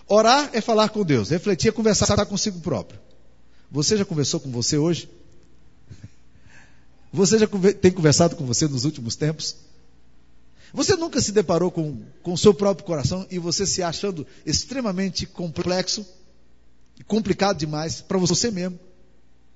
Orar 0.07 0.50
é 0.52 0.61
falar 0.61 0.90
com 0.90 1.02
Deus, 1.02 1.30
refletir 1.30 1.68
é 1.68 1.72
conversar 1.72 2.26
consigo 2.26 2.61
próprio. 2.61 3.00
Você 3.70 3.96
já 3.96 4.04
conversou 4.04 4.38
com 4.38 4.50
você 4.50 4.76
hoje? 4.76 5.09
Você 7.12 7.38
já 7.38 7.46
tem 7.80 7.92
conversado 7.92 8.37
com 8.37 8.44
você 8.44 8.66
nos 8.66 8.85
últimos 8.85 9.16
tempos? 9.16 9.57
Você 10.74 10.96
nunca 10.96 11.20
se 11.20 11.30
deparou 11.30 11.70
com, 11.70 12.02
o 12.24 12.37
seu 12.37 12.52
próprio 12.52 12.84
coração 12.84 13.24
e 13.30 13.38
você 13.38 13.64
se 13.64 13.80
achando 13.80 14.26
extremamente 14.44 15.24
complexo 15.24 16.04
complicado 17.06 17.58
demais 17.58 18.00
para 18.00 18.18
você 18.18 18.50
mesmo? 18.50 18.78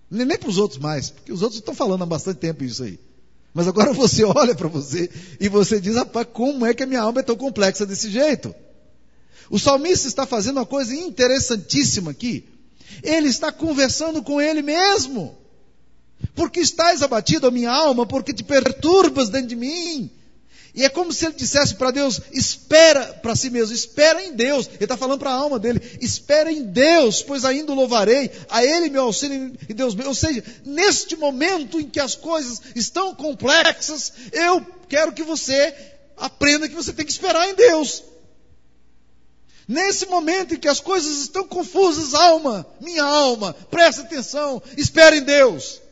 Nem, 0.09 0.25
nem 0.25 0.39
para 0.39 0.49
os 0.49 0.59
outros 0.59 0.81
mais, 0.81 1.11
porque 1.11 1.33
os 1.33 1.43
outros 1.43 1.59
estão 1.59 1.75
falando 1.75 2.03
há 2.03 2.07
bastante 2.07 2.39
tempo 2.39 2.63
isso 2.63 2.85
aí. 2.85 3.01
Mas 3.53 3.67
agora 3.67 3.93
você 3.95 4.23
olha 4.23 4.55
para 4.55 4.69
você 4.69 5.11
e 5.41 5.49
você 5.49 5.81
diz, 5.81 5.97
rapaz, 5.97 6.29
como 6.33 6.65
é 6.65 6.73
que 6.73 6.85
a 6.85 6.87
minha 6.87 7.03
alma 7.03 7.19
é 7.19 7.25
tão 7.25 7.37
complexa 7.37 7.85
desse 7.85 8.09
jeito? 8.09 8.55
O 9.51 9.59
salmista 9.59 10.07
está 10.07 10.25
fazendo 10.25 10.59
uma 10.59 10.67
coisa 10.67 10.95
interessantíssima 10.95 12.13
aqui. 12.13 12.45
Ele 13.03 13.29
está 13.29 13.51
conversando 13.51 14.23
com 14.23 14.41
ele 14.41 14.63
mesmo. 14.63 15.37
Porque 16.37 16.61
estás 16.61 17.03
abatido 17.03 17.49
a 17.49 17.51
minha 17.51 17.73
alma, 17.73 18.07
porque 18.07 18.33
te 18.33 18.45
perturbas 18.45 19.29
dentro 19.31 19.49
de 19.49 19.57
mim. 19.57 20.13
E 20.75 20.85
é 20.85 20.89
como 20.89 21.13
se 21.13 21.27
ele 21.27 21.35
dissesse 21.35 21.75
para 21.75 21.91
Deus: 21.91 22.21
espera 22.33 23.05
para 23.23 23.35
si 23.35 23.51
mesmo, 23.51 23.75
espera 23.75 24.23
em 24.23 24.35
Deus. 24.35 24.67
Ele 24.67 24.85
está 24.85 24.97
falando 24.97 25.19
para 25.19 25.31
a 25.31 25.35
alma 25.35 25.59
dele: 25.59 25.81
espera 26.01 26.53
em 26.53 26.65
Deus, 26.65 27.23
pois 27.23 27.45
ainda 27.45 27.73
o 27.73 27.75
louvarei, 27.75 28.31
a 28.49 28.65
Ele 28.65 28.91
meu 28.91 29.03
auxílio 29.03 29.55
e 29.69 29.75
Deus 29.75 29.95
meu. 29.95 30.09
Ou 30.09 30.15
seja, 30.15 30.45
neste 30.65 31.17
momento 31.17 31.81
em 31.81 31.89
que 31.89 32.01
as 32.01 32.15
coisas 32.15 32.61
estão 32.75 33.15
complexas, 33.15 34.13
eu 34.33 34.65
quero 34.89 35.13
que 35.13 35.23
você 35.23 35.75
aprenda 36.17 36.69
que 36.69 36.75
você 36.75 36.93
tem 36.93 37.05
que 37.05 37.13
esperar 37.13 37.49
em 37.49 37.55
Deus. 37.55 38.03
Nesse 39.67 40.07
momento 40.07 40.55
em 40.55 40.59
que 40.59 40.69
as 40.69 40.81
coisas 40.81 41.19
estão 41.19 41.47
confusas, 41.47 42.15
alma, 42.15 42.67
minha 42.81 43.05
alma, 43.05 43.55
presta 43.71 44.01
atenção, 44.01 44.63
espera 44.77 45.15
em 45.15 45.23
Deus. 45.23 45.83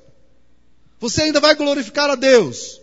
Você 0.98 1.22
ainda 1.22 1.40
vai 1.40 1.54
glorificar 1.54 2.08
a 2.08 2.14
Deus. 2.14 2.80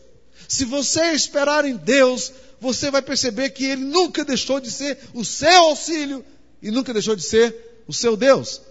Se 0.53 0.65
você 0.65 1.13
esperar 1.13 1.65
em 1.65 1.75
Deus, 1.75 2.31
você 2.61 2.91
vai 2.91 3.01
perceber 3.01 3.49
que 3.49 3.65
Ele 3.65 3.83
nunca 3.85 4.23
deixou 4.23 4.59
de 4.59 4.69
ser 4.69 4.99
o 5.11 5.25
seu 5.25 5.49
auxílio 5.49 6.23
e 6.61 6.69
nunca 6.69 6.93
deixou 6.93 7.15
de 7.15 7.23
ser 7.23 7.83
o 7.87 7.91
seu 7.91 8.15
Deus. 8.15 8.61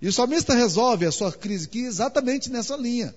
E 0.00 0.06
o 0.06 0.12
salmista 0.12 0.54
resolve 0.54 1.04
a 1.04 1.10
sua 1.10 1.32
crise 1.32 1.64
aqui 1.66 1.80
exatamente 1.80 2.48
nessa 2.48 2.76
linha. 2.76 3.12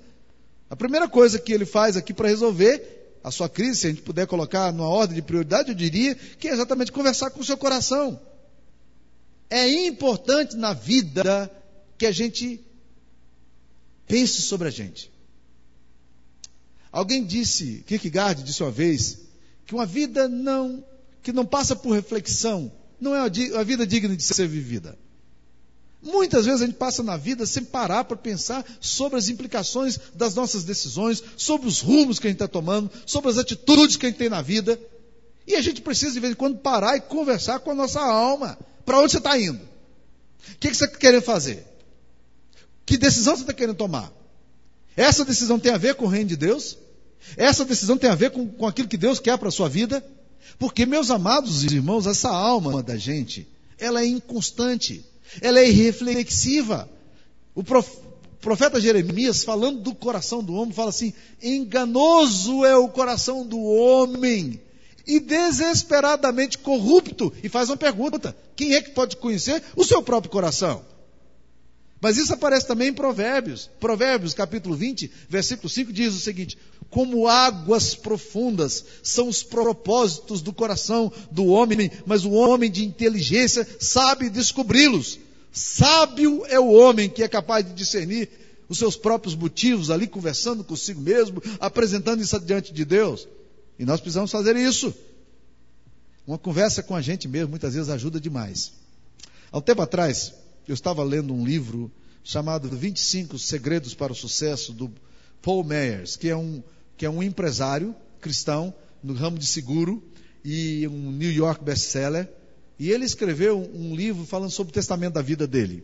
A 0.72 0.76
primeira 0.76 1.08
coisa 1.08 1.38
que 1.38 1.54
ele 1.54 1.68
faz 1.68 1.96
aqui 1.96 2.16
para 2.16 2.30
resolver 2.30 3.20
a 3.24 3.30
sua 3.30 3.48
crise, 3.48 3.82
se 3.82 3.86
a 3.86 3.90
gente 3.92 4.02
puder 4.02 4.26
colocar 4.26 4.74
numa 4.74 4.90
ordem 4.90 5.14
de 5.14 5.22
prioridade, 5.22 5.70
eu 5.70 5.76
diria 5.76 6.16
que 6.16 6.48
é 6.48 6.52
exatamente 6.52 6.92
conversar 6.92 7.30
com 7.30 7.42
o 7.42 7.46
seu 7.46 7.58
coração. 7.58 8.20
É 9.52 9.70
importante 9.86 10.56
na 10.56 10.74
vida 10.74 11.52
que 11.96 12.08
a 12.08 12.12
gente 12.12 12.60
pense 14.08 14.42
sobre 14.42 14.68
a 14.68 14.72
gente. 14.72 15.14
Alguém 16.96 17.26
disse, 17.26 17.84
Kierkegaard 17.86 18.42
disse 18.42 18.64
uma 18.64 18.72
vez, 18.72 19.18
que 19.66 19.76
uma 19.76 19.86
vida 19.86 20.30
não, 20.30 20.82
que 21.22 21.34
não 21.34 21.46
passa 21.46 21.76
por 21.76 21.92
reflexão, 21.92 22.72
não 23.02 23.14
é 23.14 23.20
uma 23.20 23.64
vida 23.66 23.86
digna 23.86 24.16
de 24.16 24.24
ser 24.24 24.48
vivida. 24.48 24.98
Muitas 26.02 26.46
vezes 26.46 26.62
a 26.62 26.66
gente 26.66 26.78
passa 26.78 27.04
na 27.04 27.18
vida 27.18 27.46
sem 27.46 27.66
parar 27.66 28.06
para 28.06 28.16
pensar 28.16 28.66
sobre 28.80 29.20
as 29.20 29.28
implicações 29.28 30.00
das 30.14 30.36
nossas 30.36 30.64
decisões, 30.64 31.22
sobre 31.36 31.68
os 31.68 31.82
rumos 31.82 32.18
que 32.18 32.28
a 32.28 32.30
gente 32.30 32.38
está 32.38 32.48
tomando, 32.48 32.90
sobre 33.06 33.30
as 33.30 33.38
atitudes 33.38 33.98
que 33.98 34.06
a 34.06 34.10
gente 34.10 34.18
tem 34.18 34.30
na 34.30 34.42
vida. 34.42 34.80
E 35.46 35.56
a 35.56 35.62
gente 35.62 35.82
precisa, 35.82 36.14
de 36.14 36.22
vez 36.22 36.32
em 36.32 36.38
quando, 36.38 36.60
parar 36.60 36.96
e 36.96 37.02
conversar 37.02 37.60
com 37.60 37.72
a 37.72 37.76
nossa 37.76 38.00
alma. 38.00 38.58
Para 38.86 39.02
onde 39.02 39.12
você 39.12 39.18
está 39.18 39.38
indo? 39.38 39.60
O 39.60 40.58
que, 40.62 40.70
que 40.70 40.78
você 40.78 40.86
está 40.86 40.98
querendo 40.98 41.24
fazer? 41.24 41.68
Que 42.86 42.98
decisão 42.98 43.36
você 43.36 43.42
está 43.42 43.54
querendo 43.54 43.76
tomar? 43.76 44.14
Essa 44.96 45.26
decisão 45.26 45.60
tem 45.60 45.74
a 45.74 45.78
ver 45.78 45.96
com 45.96 46.06
o 46.06 46.08
reino 46.08 46.30
de 46.30 46.38
Deus? 46.38 46.85
Essa 47.38 47.66
decisão 47.66 47.98
tem 47.98 48.10
a 48.10 48.16
ver 48.16 48.32
com, 48.32 48.48
com 48.48 48.68
aquilo 48.68 48.88
que 48.88 48.98
Deus 48.98 49.20
quer 49.20 49.38
para 49.38 49.50
a 49.50 49.52
sua 49.52 49.70
vida? 49.70 50.06
Porque, 50.58 50.86
meus 50.86 51.12
amados 51.12 51.64
irmãos, 51.64 52.06
essa 52.06 52.30
alma 52.30 52.82
da 52.82 52.98
gente, 52.98 53.48
ela 53.78 54.02
é 54.02 54.06
inconstante 54.06 55.04
ela 55.42 55.60
é 55.60 55.68
irreflexiva. 55.68 56.90
O 57.54 57.64
profeta 58.42 58.80
Jeremias, 58.80 59.44
falando 59.44 59.80
do 59.82 59.96
coração 59.96 60.44
do 60.44 60.54
homem, 60.54 60.74
fala 60.74 60.90
assim: 60.90 61.14
enganoso 61.42 62.66
é 62.66 62.76
o 62.76 62.90
coração 62.90 63.46
do 63.46 63.60
homem 63.60 64.60
e 65.08 65.20
desesperadamente 65.20 66.58
corrupto. 66.58 67.32
E 67.44 67.50
faz 67.50 67.70
uma 67.70 67.78
pergunta: 67.78 68.36
quem 68.56 68.74
é 68.74 68.82
que 68.82 68.92
pode 68.92 69.18
conhecer 69.18 69.62
o 69.76 69.84
seu 69.84 70.02
próprio 70.02 70.32
coração? 70.32 70.84
Mas 72.06 72.18
isso 72.18 72.36
aparece 72.36 72.68
também 72.68 72.90
em 72.90 72.94
Provérbios. 72.94 73.68
Provérbios, 73.80 74.36
capítulo 74.36 74.76
20, 74.76 75.10
versículo 75.28 75.68
5, 75.68 75.92
diz 75.92 76.14
o 76.14 76.20
seguinte: 76.20 76.56
Como 76.88 77.28
águas 77.28 77.96
profundas 77.96 78.86
são 79.02 79.28
os 79.28 79.42
propósitos 79.42 80.40
do 80.40 80.54
coração 80.54 81.12
do 81.32 81.48
homem, 81.48 81.90
mas 82.06 82.24
o 82.24 82.30
homem 82.30 82.70
de 82.70 82.86
inteligência 82.86 83.68
sabe 83.80 84.30
descobri-los. 84.30 85.18
Sábio 85.52 86.46
é 86.46 86.60
o 86.60 86.72
homem 86.74 87.10
que 87.10 87.24
é 87.24 87.28
capaz 87.28 87.66
de 87.66 87.74
discernir 87.74 88.30
os 88.70 88.78
seus 88.78 88.96
próprios 88.96 89.34
motivos 89.34 89.90
ali, 89.90 90.06
conversando 90.06 90.64
consigo 90.64 91.02
mesmo, 91.02 91.42
apresentando 91.60 92.22
isso 92.22 92.40
diante 92.40 92.72
de 92.72 92.86
Deus. 92.86 93.28
E 93.80 93.84
nós 93.84 94.00
precisamos 94.00 94.30
fazer 94.30 94.56
isso. 94.56 94.94
Uma 96.28 96.38
conversa 96.38 96.84
com 96.84 96.96
a 96.96 97.02
gente 97.02 97.28
mesmo 97.28 97.50
muitas 97.50 97.74
vezes 97.74 97.90
ajuda 97.90 98.20
demais. 98.22 98.74
Há 99.52 99.58
um 99.58 99.62
tempo 99.62 99.82
atrás, 99.82 100.45
eu 100.68 100.74
estava 100.74 101.04
lendo 101.04 101.34
um 101.34 101.46
livro 101.46 101.92
chamado 102.24 102.68
25 102.70 103.38
Segredos 103.38 103.94
para 103.94 104.12
o 104.12 104.16
Sucesso, 104.16 104.74
do 104.74 104.92
Paul 105.42 105.64
Meyers, 105.64 106.16
que 106.16 106.30
é 106.30 106.36
um, 106.36 106.64
que 106.98 107.06
é 107.06 107.10
um 107.10 107.22
empresário 107.22 107.96
cristão 108.20 108.74
no 109.04 109.14
ramo 109.14 109.38
de 109.38 109.46
seguro 109.46 110.04
e 110.44 110.88
um 110.88 111.12
New 111.12 111.32
York 111.32 111.64
best-seller. 111.64 112.28
E 112.80 112.92
ele 112.92 113.06
escreveu 113.06 113.60
um 113.74 113.96
livro 113.96 114.26
falando 114.26 114.50
sobre 114.50 114.72
o 114.72 114.74
testamento 114.74 115.14
da 115.14 115.22
vida 115.22 115.46
dele. 115.46 115.84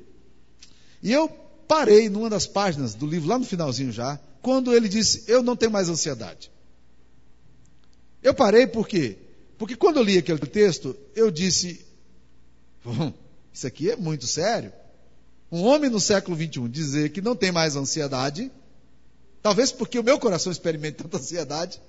E 1.02 1.12
eu 1.12 1.30
parei 1.68 2.10
numa 2.10 2.30
das 2.30 2.48
páginas 2.48 2.94
do 2.96 3.06
livro, 3.06 3.30
lá 3.30 3.38
no 3.38 3.46
finalzinho 3.46 3.92
já, 3.92 4.20
quando 4.42 4.74
ele 4.74 4.90
disse: 4.90 5.24
Eu 5.28 5.42
não 5.44 5.56
tenho 5.56 5.72
mais 5.72 5.90
ansiedade. 5.90 6.52
Eu 8.22 8.34
parei 8.34 8.68
por 8.68 8.88
quê? 8.88 9.18
Porque 9.58 9.76
quando 9.76 9.98
eu 9.98 10.04
li 10.04 10.18
aquele 10.18 10.40
texto, 10.40 10.96
eu 11.16 11.32
disse: 11.32 11.86
isso 13.54 13.68
aqui 13.68 13.92
é 13.92 13.96
muito 13.96 14.26
sério. 14.26 14.72
Um 15.52 15.64
homem 15.64 15.90
no 15.90 16.00
século 16.00 16.36
21 16.36 16.70
dizer 16.70 17.10
que 17.12 17.22
não 17.22 17.36
tem 17.36 17.52
mais 17.52 17.76
ansiedade, 17.76 18.52
talvez 19.42 19.72
porque 19.72 20.00
o 20.00 20.04
meu 20.04 20.18
coração 20.18 20.52
experimente 20.52 20.98
tanta 20.98 21.18
ansiedade, 21.18 21.82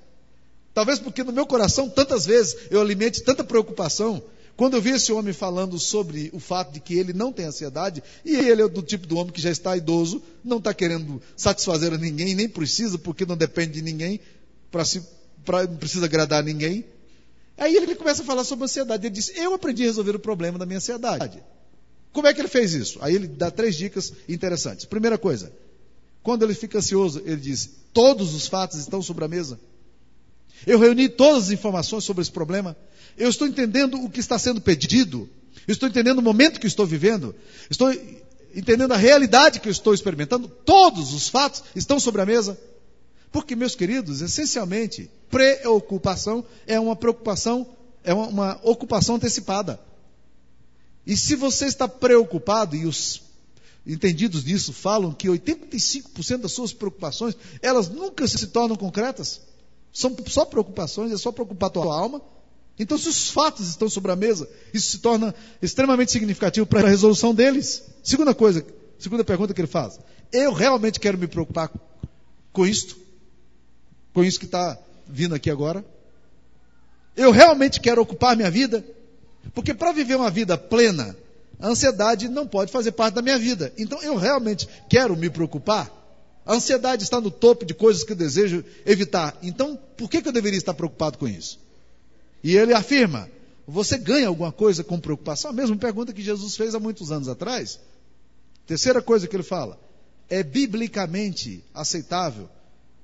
talvez 0.75 0.99
porque 0.99 1.23
no 1.23 1.33
meu 1.33 1.47
coração 1.47 1.89
tantas 1.89 2.27
vezes 2.27 2.57
eu 2.71 2.81
alimente 2.81 3.23
tanta 3.23 3.45
preocupação. 3.45 4.23
Quando 4.57 4.75
eu 4.75 4.83
vi 4.83 4.91
esse 4.91 5.13
homem 5.13 5.33
falando 5.33 5.79
sobre 5.79 6.31
o 6.33 6.39
fato 6.39 6.73
de 6.73 6.81
que 6.81 6.95
ele 6.95 7.13
não 7.13 7.33
tem 7.33 7.47
ansiedade, 7.47 8.03
e 8.25 8.37
ele 8.37 8.63
é 8.63 8.69
do 8.69 8.83
tipo 8.83 9.07
do 9.07 9.17
homem 9.17 9.33
que 9.33 9.41
já 9.41 9.51
está 9.51 9.77
idoso, 9.77 10.23
não 10.45 10.59
está 10.59 10.75
querendo 10.75 11.23
satisfazer 11.37 11.93
a 11.93 11.99
ninguém, 11.99 12.35
nem 12.35 12.49
precisa, 12.49 12.99
porque 12.99 13.25
não 13.25 13.37
depende 13.37 13.75
de 13.75 13.83
ninguém, 13.83 14.21
para 14.71 14.85
se, 14.85 15.03
pra, 15.45 15.67
não 15.67 15.77
precisa 15.77 16.05
agradar 16.05 16.41
a 16.41 16.45
ninguém. 16.45 16.85
Aí 17.57 17.77
ele 17.77 17.95
começa 17.95 18.23
a 18.23 18.25
falar 18.25 18.45
sobre 18.45 18.65
ansiedade. 18.65 19.07
Ele 19.07 19.15
diz: 19.15 19.33
Eu 19.37 19.55
aprendi 19.55 19.83
a 19.83 19.87
resolver 19.87 20.17
o 20.17 20.19
problema 20.19 20.59
da 20.59 20.67
minha 20.67 20.79
ansiedade. 20.79 21.43
Como 22.13 22.27
é 22.27 22.35
que 22.35 22.41
ele 22.41 22.49
fez 22.49 22.75
isso? 22.75 22.99
Aí 23.01 23.15
ele 23.15 23.27
dá 23.27 23.51
três 23.51 23.77
dicas 23.77 24.13
interessantes. 24.29 24.85
Primeira 24.85 25.17
coisa, 25.17 25.53
quando 26.23 26.45
ele 26.45 26.55
fica 26.55 26.79
ansioso, 26.79 27.23
ele 27.25 27.37
diz: 27.37 27.71
Todos 27.93 28.35
os 28.35 28.47
fatos 28.47 28.79
estão 28.79 29.03
sobre 29.03 29.25
a 29.25 29.29
mesa. 29.29 29.59
Eu 30.67 30.79
reuni 30.79 31.09
todas 31.09 31.45
as 31.45 31.51
informações 31.51 32.05
sobre 32.05 32.23
esse 32.23 32.31
problema. 32.31 32.77
Eu 33.17 33.29
estou 33.29 33.47
entendendo 33.47 34.03
o 34.03 34.09
que 34.09 34.21
está 34.21 34.39
sendo 34.39 34.61
pedido. 34.61 35.29
Eu 35.67 35.73
estou 35.73 35.89
entendendo 35.89 36.19
o 36.19 36.23
momento 36.23 36.61
que 36.61 36.67
estou 36.67 36.87
vivendo. 36.87 37.35
Estou 37.69 37.93
entendendo 38.55 38.93
a 38.93 38.97
realidade 38.97 39.61
que 39.61 39.69
eu 39.69 39.73
estou 39.73 39.93
experimentando. 39.93 40.49
Todos 40.49 41.13
os 41.13 41.29
fatos 41.29 41.65
estão 41.75 41.99
sobre 41.99 42.23
a 42.23 42.27
mesa. 42.27 42.59
Porque, 43.31 43.57
meus 43.57 43.75
queridos, 43.75 44.21
essencialmente, 44.21 45.11
preocupação 45.33 46.45
é 46.67 46.79
uma 46.79 46.95
preocupação, 46.95 47.67
é 48.05 48.13
uma, 48.13 48.27
uma 48.27 48.61
ocupação 48.63 49.17
antecipada. 49.17 49.81
E 51.07 51.17
se 51.17 51.35
você 51.35 51.65
está 51.65 51.89
preocupado, 51.89 52.77
e 52.77 52.87
os 52.87 53.23
entendidos 53.85 54.45
disso 54.45 54.73
falam 54.73 55.13
que 55.13 55.27
85% 55.27 56.43
das 56.43 56.53
suas 56.53 56.73
preocupações, 56.73 57.37
elas 57.61 57.89
nunca 57.89 58.29
se 58.29 58.47
tornam 58.49 58.77
concretas. 58.77 59.41
São 59.93 60.15
só 60.27 60.45
preocupações, 60.45 61.11
é 61.11 61.17
só 61.17 61.33
preocupar 61.33 61.69
a 61.69 61.73
tua 61.73 61.99
alma. 61.99 62.23
Então, 62.79 62.97
se 62.97 63.09
os 63.09 63.31
fatos 63.31 63.69
estão 63.69 63.89
sobre 63.89 64.13
a 64.13 64.17
mesa, 64.17 64.49
isso 64.73 64.91
se 64.91 64.99
torna 64.99 65.35
extremamente 65.61 66.13
significativo 66.13 66.67
para 66.67 66.87
a 66.87 66.91
resolução 66.91 67.35
deles. 67.35 67.83
Segunda 68.03 68.35
coisa, 68.35 68.65
segunda 68.99 69.25
pergunta 69.25 69.53
que 69.53 69.61
ele 69.61 69.69
faz: 69.69 69.99
eu 70.31 70.53
realmente 70.53 71.01
quero 71.01 71.19
me 71.19 71.27
preocupar 71.27 71.71
com 72.53 72.67
isto? 72.67 73.03
com 74.13 74.23
isso 74.23 74.39
que 74.39 74.45
está 74.45 74.79
vindo 75.07 75.35
aqui 75.35 75.51
agora? 75.51 75.85
Eu 77.17 77.31
realmente 77.31 77.81
quero 77.81 78.01
ocupar 78.01 78.37
minha 78.37 78.51
vida? 78.51 78.85
Porque 79.55 79.75
para 79.75 79.93
viver 79.93 80.17
uma 80.17 80.31
vida 80.31 80.57
plena, 80.57 81.17
a 81.59 81.69
ansiedade 81.69 82.29
não 82.29 82.47
pode 82.47 82.73
fazer 82.73 82.93
parte 82.93 83.15
da 83.15 83.23
minha 83.23 83.39
vida. 83.39 83.73
Então 83.77 84.03
eu 84.03 84.17
realmente 84.17 84.69
quero 84.89 85.17
me 85.17 85.29
preocupar? 85.29 85.91
A 86.45 86.55
ansiedade 86.55 87.05
está 87.05 87.21
no 87.21 87.31
topo 87.31 87.65
de 87.65 87.75
coisas 87.75 88.03
que 88.03 88.13
eu 88.13 88.17
desejo 88.17 88.65
evitar. 88.85 89.37
Então, 89.43 89.79
por 89.97 90.11
que, 90.11 90.21
que 90.21 90.29
eu 90.29 90.33
deveria 90.33 90.59
estar 90.59 90.75
preocupado 90.75 91.19
com 91.19 91.29
isso? 91.29 91.61
E 92.43 92.57
ele 92.57 92.75
afirma: 92.75 93.29
você 93.67 93.97
ganha 93.97 94.27
alguma 94.27 94.51
coisa 94.51 94.83
com 94.83 94.99
preocupação? 94.99 95.51
A 95.51 95.55
mesma 95.55 95.77
pergunta 95.77 96.13
que 96.13 96.23
Jesus 96.23 96.57
fez 96.57 96.75
há 96.75 96.81
muitos 96.81 97.13
anos 97.13 97.29
atrás. 97.29 97.79
Terceira 98.67 99.01
coisa 99.01 99.29
que 99.29 99.37
ele 99.37 99.45
fala: 99.45 99.79
é 100.29 100.43
biblicamente 100.43 101.65
aceitável 101.73 102.49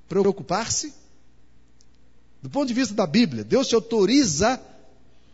preocupar-se? 0.09 0.93
Do 2.41 2.49
ponto 2.49 2.67
de 2.67 2.73
vista 2.73 2.93
da 2.93 3.05
Bíblia, 3.05 3.43
Deus 3.43 3.67
te 3.67 3.75
autoriza 3.75 4.59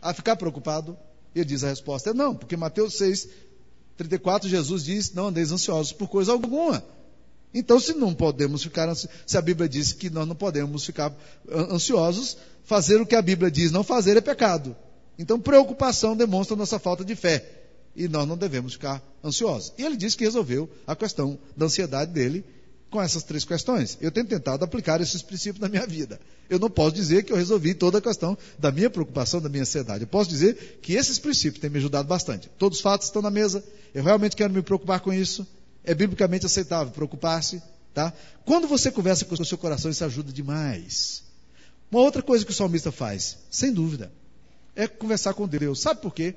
a 0.02 0.12
ficar 0.12 0.36
preocupado? 0.36 0.96
Ele 1.34 1.44
diz 1.44 1.62
a 1.62 1.68
resposta 1.68 2.10
é 2.10 2.14
não, 2.14 2.34
porque 2.34 2.56
Mateus 2.56 2.94
6, 2.94 3.28
34, 3.96 4.48
Jesus 4.48 4.84
diz: 4.84 5.12
não 5.12 5.28
andeis 5.28 5.52
ansiosos 5.52 5.92
por 5.92 6.08
coisa 6.08 6.32
alguma. 6.32 6.82
Então, 7.54 7.78
se 7.78 7.94
não 7.94 8.12
podemos 8.12 8.62
ficar, 8.62 8.94
se 8.94 9.38
a 9.38 9.40
Bíblia 9.40 9.68
diz 9.68 9.92
que 9.92 10.10
nós 10.10 10.26
não 10.26 10.34
podemos 10.34 10.84
ficar 10.84 11.12
ansiosos, 11.48 12.36
fazer 12.64 13.00
o 13.00 13.06
que 13.06 13.14
a 13.14 13.22
Bíblia 13.22 13.50
diz 13.50 13.70
não 13.70 13.84
fazer 13.84 14.16
é 14.16 14.20
pecado. 14.20 14.76
Então, 15.18 15.40
preocupação 15.40 16.16
demonstra 16.16 16.56
nossa 16.56 16.78
falta 16.78 17.04
de 17.04 17.14
fé. 17.14 17.52
E 17.94 18.08
nós 18.08 18.28
não 18.28 18.36
devemos 18.36 18.74
ficar 18.74 19.02
ansiosos. 19.24 19.72
E 19.78 19.82
ele 19.82 19.96
diz 19.96 20.14
que 20.14 20.24
resolveu 20.24 20.68
a 20.86 20.94
questão 20.94 21.38
da 21.56 21.64
ansiedade 21.64 22.12
dele 22.12 22.44
com 22.90 23.02
essas 23.02 23.22
três 23.22 23.44
questões. 23.44 23.98
Eu 24.00 24.10
tenho 24.10 24.26
tentado 24.26 24.64
aplicar 24.64 25.00
esses 25.00 25.22
princípios 25.22 25.60
na 25.60 25.68
minha 25.68 25.86
vida. 25.86 26.20
Eu 26.48 26.58
não 26.58 26.70
posso 26.70 26.94
dizer 26.94 27.24
que 27.24 27.32
eu 27.32 27.36
resolvi 27.36 27.74
toda 27.74 27.98
a 27.98 28.00
questão 28.00 28.38
da 28.58 28.70
minha 28.70 28.88
preocupação, 28.88 29.40
da 29.40 29.48
minha 29.48 29.62
ansiedade. 29.62 30.04
Eu 30.04 30.08
posso 30.08 30.30
dizer 30.30 30.78
que 30.80 30.94
esses 30.94 31.18
princípios 31.18 31.60
têm 31.60 31.70
me 31.70 31.78
ajudado 31.78 32.06
bastante. 32.08 32.48
Todos 32.58 32.78
os 32.78 32.82
fatos 32.82 33.08
estão 33.08 33.20
na 33.20 33.30
mesa. 33.30 33.62
Eu 33.94 34.04
realmente 34.04 34.36
quero 34.36 34.52
me 34.52 34.62
preocupar 34.62 35.00
com 35.00 35.12
isso. 35.12 35.46
É 35.84 35.94
biblicamente 35.94 36.46
aceitável 36.46 36.92
preocupar-se. 36.92 37.62
Tá? 37.92 38.12
Quando 38.44 38.68
você 38.68 38.90
conversa 38.90 39.24
com 39.24 39.34
o 39.34 39.44
seu 39.44 39.58
coração, 39.58 39.90
isso 39.90 40.04
ajuda 40.04 40.32
demais. 40.32 41.24
Uma 41.90 42.00
outra 42.00 42.22
coisa 42.22 42.44
que 42.44 42.50
o 42.50 42.54
salmista 42.54 42.92
faz, 42.92 43.38
sem 43.50 43.72
dúvida, 43.72 44.12
é 44.74 44.86
conversar 44.86 45.34
com 45.34 45.48
Deus. 45.48 45.80
Sabe 45.80 46.00
por 46.00 46.12
quê? 46.12 46.34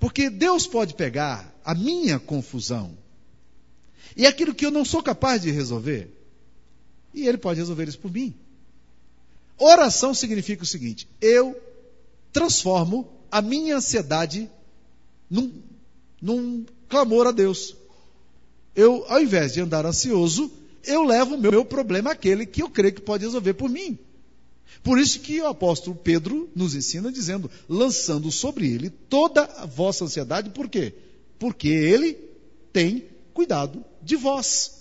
Porque 0.00 0.30
Deus 0.30 0.66
pode 0.66 0.94
pegar 0.94 1.54
a 1.64 1.74
minha 1.74 2.18
confusão 2.18 2.96
e 4.16 4.26
aquilo 4.26 4.54
que 4.54 4.66
eu 4.66 4.70
não 4.70 4.84
sou 4.84 5.02
capaz 5.02 5.42
de 5.42 5.50
resolver, 5.50 6.10
e 7.12 7.26
Ele 7.26 7.38
pode 7.38 7.60
resolver 7.60 7.88
isso 7.88 7.98
por 7.98 8.10
mim. 8.10 8.34
Oração 9.58 10.14
significa 10.14 10.62
o 10.62 10.66
seguinte: 10.66 11.08
eu 11.20 11.58
transformo 12.32 13.08
a 13.30 13.42
minha 13.42 13.76
ansiedade 13.76 14.50
num, 15.28 15.52
num 16.20 16.64
clamor 16.88 17.26
a 17.26 17.32
Deus. 17.32 17.76
Eu, 18.74 19.04
ao 19.08 19.20
invés 19.20 19.54
de 19.54 19.60
andar 19.60 19.84
ansioso, 19.84 20.50
eu 20.84 21.02
levo 21.02 21.34
o 21.34 21.38
meu, 21.38 21.50
meu 21.50 21.64
problema 21.64 22.12
àquele 22.12 22.46
que 22.46 22.62
eu 22.62 22.70
creio 22.70 22.94
que 22.94 23.00
pode 23.00 23.24
resolver 23.24 23.54
por 23.54 23.68
mim. 23.68 23.98
Por 24.84 24.98
isso 24.98 25.18
que 25.20 25.40
o 25.40 25.46
apóstolo 25.46 25.96
Pedro 25.96 26.48
nos 26.54 26.74
ensina 26.74 27.10
dizendo, 27.10 27.50
lançando 27.68 28.30
sobre 28.30 28.70
ele 28.70 28.88
toda 28.88 29.42
a 29.42 29.66
vossa 29.66 30.04
ansiedade, 30.04 30.50
por 30.50 30.68
quê? 30.68 30.94
porque 31.38 31.68
ele 31.68 32.18
tem 32.72 33.04
cuidado 33.32 33.84
de 34.02 34.16
vós. 34.16 34.78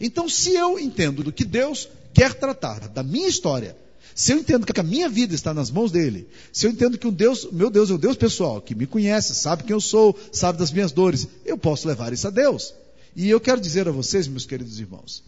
Então, 0.00 0.28
se 0.28 0.54
eu 0.54 0.78
entendo 0.78 1.32
que 1.32 1.44
Deus 1.44 1.88
quer 2.12 2.34
tratar 2.34 2.88
da 2.88 3.02
minha 3.02 3.28
história, 3.28 3.76
se 4.14 4.32
eu 4.32 4.38
entendo 4.38 4.64
que 4.64 4.80
a 4.80 4.82
minha 4.82 5.08
vida 5.08 5.34
está 5.34 5.52
nas 5.52 5.70
mãos 5.70 5.92
dele, 5.92 6.26
se 6.52 6.66
eu 6.66 6.70
entendo 6.70 6.96
que 6.96 7.06
o 7.06 7.12
Deus, 7.12 7.50
meu 7.52 7.68
Deus 7.68 7.90
é 7.90 7.94
um 7.94 7.98
Deus 7.98 8.16
pessoal, 8.16 8.62
que 8.62 8.74
me 8.74 8.86
conhece, 8.86 9.34
sabe 9.34 9.64
quem 9.64 9.72
eu 9.72 9.80
sou, 9.80 10.18
sabe 10.32 10.58
das 10.58 10.72
minhas 10.72 10.90
dores, 10.90 11.28
eu 11.44 11.58
posso 11.58 11.86
levar 11.86 12.12
isso 12.12 12.26
a 12.26 12.30
Deus. 12.30 12.72
E 13.14 13.28
eu 13.28 13.40
quero 13.40 13.60
dizer 13.60 13.88
a 13.88 13.90
vocês, 13.90 14.26
meus 14.26 14.46
queridos 14.46 14.80
irmãos, 14.80 15.22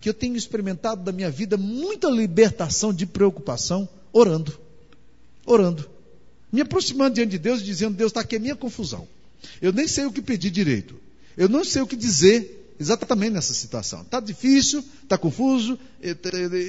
que 0.00 0.08
eu 0.08 0.14
tenho 0.14 0.36
experimentado 0.36 1.02
da 1.02 1.12
minha 1.12 1.30
vida 1.30 1.56
muita 1.56 2.08
libertação 2.08 2.92
de 2.92 3.06
preocupação 3.06 3.88
orando. 4.12 4.58
Orando. 5.46 5.88
Me 6.50 6.62
aproximando 6.62 7.14
diante 7.14 7.30
de 7.30 7.38
Deus 7.38 7.60
e 7.60 7.64
dizendo: 7.64 7.96
Deus, 7.96 8.10
está 8.10 8.20
aqui 8.20 8.36
a 8.36 8.40
minha 8.40 8.56
confusão. 8.56 9.06
Eu 9.62 9.72
nem 9.72 9.86
sei 9.86 10.04
o 10.06 10.12
que 10.12 10.20
pedir 10.20 10.50
direito. 10.50 10.96
Eu 11.36 11.48
não 11.48 11.64
sei 11.64 11.82
o 11.82 11.86
que 11.86 11.96
dizer 11.96 12.74
exatamente 12.80 13.32
nessa 13.32 13.52
situação. 13.52 14.00
Está 14.00 14.18
difícil, 14.20 14.82
está 15.02 15.18
confuso, 15.18 15.78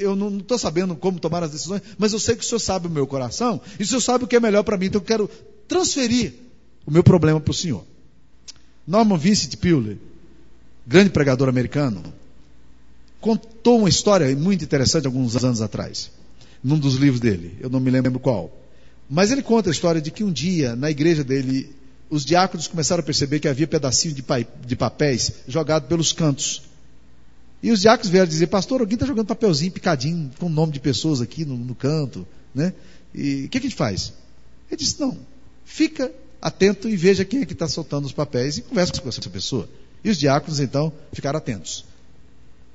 eu 0.02 0.14
não 0.14 0.38
estou 0.40 0.58
sabendo 0.58 0.94
como 0.94 1.20
tomar 1.20 1.42
as 1.42 1.52
decisões, 1.52 1.82
mas 1.98 2.12
eu 2.12 2.20
sei 2.20 2.36
que 2.36 2.44
o 2.44 2.48
Senhor 2.48 2.60
sabe 2.60 2.88
o 2.88 2.90
meu 2.90 3.08
coração 3.08 3.62
e 3.80 3.84
o 3.84 3.88
Senhor 3.88 4.02
sabe 4.02 4.26
o 4.26 4.28
que 4.28 4.36
é 4.36 4.40
melhor 4.40 4.64
para 4.64 4.78
mim, 4.78 4.88
então 4.88 5.00
eu 5.00 5.06
quero 5.06 5.30
transferir 5.70 6.34
o 6.86 6.92
meu 6.92 7.02
problema 7.02 7.40
para 7.40 7.52
o 7.52 7.54
Senhor. 7.54 7.86
Norman 8.86 9.18
Vincent 9.18 9.56
Peale, 9.56 9.98
grande 10.86 11.12
pregador 11.12 11.48
americano, 11.48 12.04
contou 13.22 13.80
uma 13.80 13.90
história 13.90 14.36
muito 14.36 14.66
interessante 14.66 15.06
alguns 15.06 15.42
anos 15.42 15.62
atrás, 15.62 16.12
num 16.62 16.78
dos 16.78 16.96
livros 16.96 17.22
dele, 17.22 17.56
eu 17.62 17.70
não 17.70 17.80
me 17.80 17.90
lembro 17.90 18.20
qual. 18.20 18.52
Mas 19.10 19.32
ele 19.32 19.42
conta 19.42 19.70
a 19.70 19.72
história 19.72 20.02
de 20.02 20.12
que 20.12 20.24
um 20.24 20.32
dia, 20.32 20.76
na 20.76 20.92
igreja 20.92 21.24
dele, 21.24 21.74
os 22.12 22.26
diáconos 22.26 22.68
começaram 22.68 23.00
a 23.00 23.04
perceber 23.04 23.40
que 23.40 23.48
havia 23.48 23.66
pedacinho 23.66 24.14
de, 24.14 24.24
de 24.68 24.76
papéis 24.76 25.32
jogado 25.48 25.88
pelos 25.88 26.12
cantos. 26.12 26.64
E 27.64 27.72
os 27.72 27.80
diáconos 27.80 28.10
vieram 28.10 28.28
dizer, 28.28 28.48
pastor, 28.48 28.82
alguém 28.82 28.96
está 28.96 29.06
jogando 29.06 29.28
papelzinho 29.28 29.72
picadinho 29.72 30.30
com 30.38 30.48
o 30.48 30.50
nome 30.50 30.74
de 30.74 30.82
pessoas 30.82 31.22
aqui 31.22 31.46
no, 31.46 31.56
no 31.56 31.74
canto, 31.74 32.28
né? 32.54 32.74
E 33.16 33.46
o 33.46 33.50
que, 33.50 33.60
que 33.62 33.68
a 33.68 33.70
gente 33.70 33.76
faz? 33.76 34.14
Ele 34.70 34.78
disse, 34.78 35.00
não, 35.00 35.18
fica 35.64 36.12
atento 36.42 36.90
e 36.90 36.98
veja 36.98 37.24
quem 37.24 37.42
é 37.42 37.46
que 37.46 37.54
está 37.54 37.68
soltando 37.68 38.06
os 38.06 38.12
papéis 38.12 38.58
e 38.58 38.62
conversa 38.62 39.00
com 39.00 39.08
essa 39.08 39.22
pessoa. 39.30 39.70
E 40.04 40.10
os 40.10 40.18
diáconos, 40.18 40.60
então, 40.60 40.92
ficaram 41.14 41.38
atentos. 41.38 41.86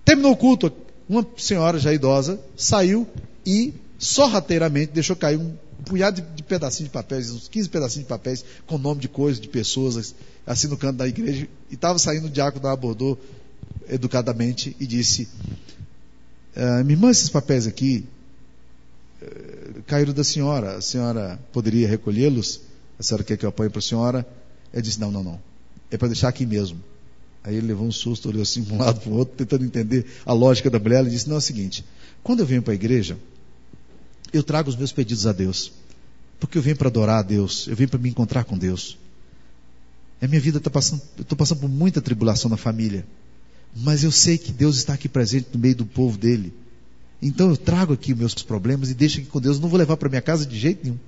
Terminou 0.03 0.33
o 0.33 0.37
culto, 0.37 0.73
uma 1.07 1.27
senhora 1.37 1.79
já 1.79 1.93
idosa 1.93 2.41
saiu 2.57 3.07
e 3.45 3.75
sorrateiramente 3.99 4.93
deixou 4.93 5.15
cair 5.15 5.37
um 5.37 5.55
um 5.66 5.66
punhado 5.87 6.21
de, 6.21 6.29
de 6.37 6.43
pedacinhos 6.43 6.91
de 6.91 6.93
papéis, 6.93 7.31
uns 7.31 7.49
15 7.49 7.69
pedacinhos 7.69 8.05
de 8.05 8.09
papéis 8.09 8.45
com 8.67 8.77
nome 8.77 9.01
de 9.01 9.09
coisas, 9.09 9.41
de 9.41 9.49
pessoas, 9.49 10.15
assim 10.47 10.67
no 10.67 10.77
canto 10.77 10.99
da 10.99 11.09
igreja. 11.09 11.49
E 11.71 11.75
estava 11.75 11.99
saindo 11.99 12.27
o 12.27 12.31
diácono, 12.31 12.67
abordou 12.69 13.19
educadamente 13.89 14.77
e 14.79 14.87
disse: 14.87 15.29
ah, 16.55 16.83
Minha 16.83 16.97
irmã, 16.97 17.11
esses 17.11 17.29
papéis 17.29 17.67
aqui 17.67 18.05
uh, 19.23 19.83
caíram 19.87 20.13
da 20.13 20.25
senhora. 20.25 20.77
A 20.77 20.81
senhora 20.81 21.39
poderia 21.53 21.89
recolhê-los? 21.89 22.61
A 22.99 23.03
senhora 23.03 23.25
quer 23.25 23.37
que 23.37 23.45
eu 23.45 23.51
apanhe 23.51 23.71
para 23.71 23.79
a 23.79 23.83
senhora? 23.83 24.27
Ele 24.73 24.83
disse: 24.83 25.01
Não, 25.01 25.11
não, 25.11 25.23
não. 25.23 25.41
É 25.91 25.97
para 25.97 26.09
deixar 26.09 26.29
aqui 26.29 26.45
mesmo. 26.45 26.83
Aí 27.45 27.55
ele 27.55 27.69
levou 27.69 27.87
um 27.87 27.93
susto, 27.93 28.29
olhou 28.29 28.43
assim 28.43 28.65
para 28.65 28.75
um 28.75 28.79
lado 28.79 29.01
para 29.01 29.11
o 29.11 29.17
outro, 29.17 29.37
tentando 29.37 29.65
entender 29.65 30.05
a 30.25 30.33
lógica 30.33 30.69
da 30.69 30.81
mulher. 30.81 31.01
Ele 31.01 31.11
disse: 31.11 31.29
Não, 31.29 31.37
é 31.37 31.39
o 31.39 31.43
seguinte: 31.43 31.85
quando 32.23 32.41
eu 32.41 32.47
venho 32.47 32.63
para 32.63 32.73
a 32.73 32.75
igreja, 32.75 33.17
eu 34.33 34.43
trago 34.43 34.69
os 34.69 34.77
meus 34.77 34.93
pedidos 34.93 35.27
a 35.27 35.33
Deus. 35.33 35.73
Porque 36.39 36.59
eu 36.59 36.63
venho 36.63 36.77
para 36.77 36.89
adorar 36.89 37.21
a 37.21 37.23
Deus, 37.23 37.67
eu 37.67 37.75
venho 37.75 37.89
para 37.89 37.99
me 37.99 38.11
encontrar 38.11 38.45
com 38.45 38.59
Deus. 38.59 38.99
A 40.21 40.27
minha 40.27 40.41
vida 40.41 40.59
está 40.59 40.71
passando, 40.71 41.03
eu 41.17 41.23
estou 41.23 41.37
passando 41.37 41.61
por 41.61 41.69
muita 41.69 42.01
tribulação 42.01 42.51
na 42.51 42.57
família. 42.57 43.07
Mas 43.75 44.05
eu 44.05 44.11
sei 44.11 44.39
que 44.39 44.53
Deus 44.53 44.77
está 44.77 44.95
aqui 44.95 45.09
presente 45.09 45.49
no 45.53 45.59
meio 45.59 45.77
do 45.77 45.87
povo 45.87 46.17
dele. 46.17 46.53
Então 47.21 47.51
eu 47.51 47.57
trago 47.57 47.93
aqui 47.93 48.13
os 48.13 48.19
meus 48.19 48.35
problemas 48.35 48.91
e 48.91 48.95
deixo 48.95 49.21
aqui 49.21 49.29
com 49.29 49.41
Deus. 49.41 49.61
Não 49.61 49.69
vou 49.69 49.79
levar 49.79 49.97
para 49.97 50.09
minha 50.09 50.23
casa 50.23 50.47
de 50.47 50.59
jeito 50.59 50.85
nenhum. 50.85 50.99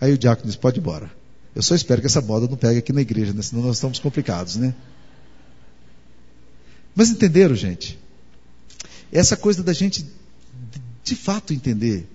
Aí 0.00 0.12
o 0.12 0.18
diácono 0.18 0.46
diz: 0.46 0.56
pode 0.56 0.78
ir 0.78 0.80
embora. 0.80 1.10
Eu 1.54 1.62
só 1.62 1.74
espero 1.74 2.00
que 2.00 2.06
essa 2.06 2.20
moda 2.20 2.48
não 2.48 2.56
pegue 2.56 2.78
aqui 2.78 2.92
na 2.92 3.02
igreja, 3.02 3.32
né? 3.32 3.42
senão 3.42 3.62
nós 3.62 3.76
estamos 3.76 3.98
complicados, 3.98 4.56
né? 4.56 4.74
Mas 6.94 7.10
entenderam, 7.10 7.54
gente? 7.54 7.98
Essa 9.12 9.36
coisa 9.36 9.62
da 9.62 9.72
gente 9.72 10.06
de 11.04 11.16
fato 11.16 11.52
entender, 11.52 12.08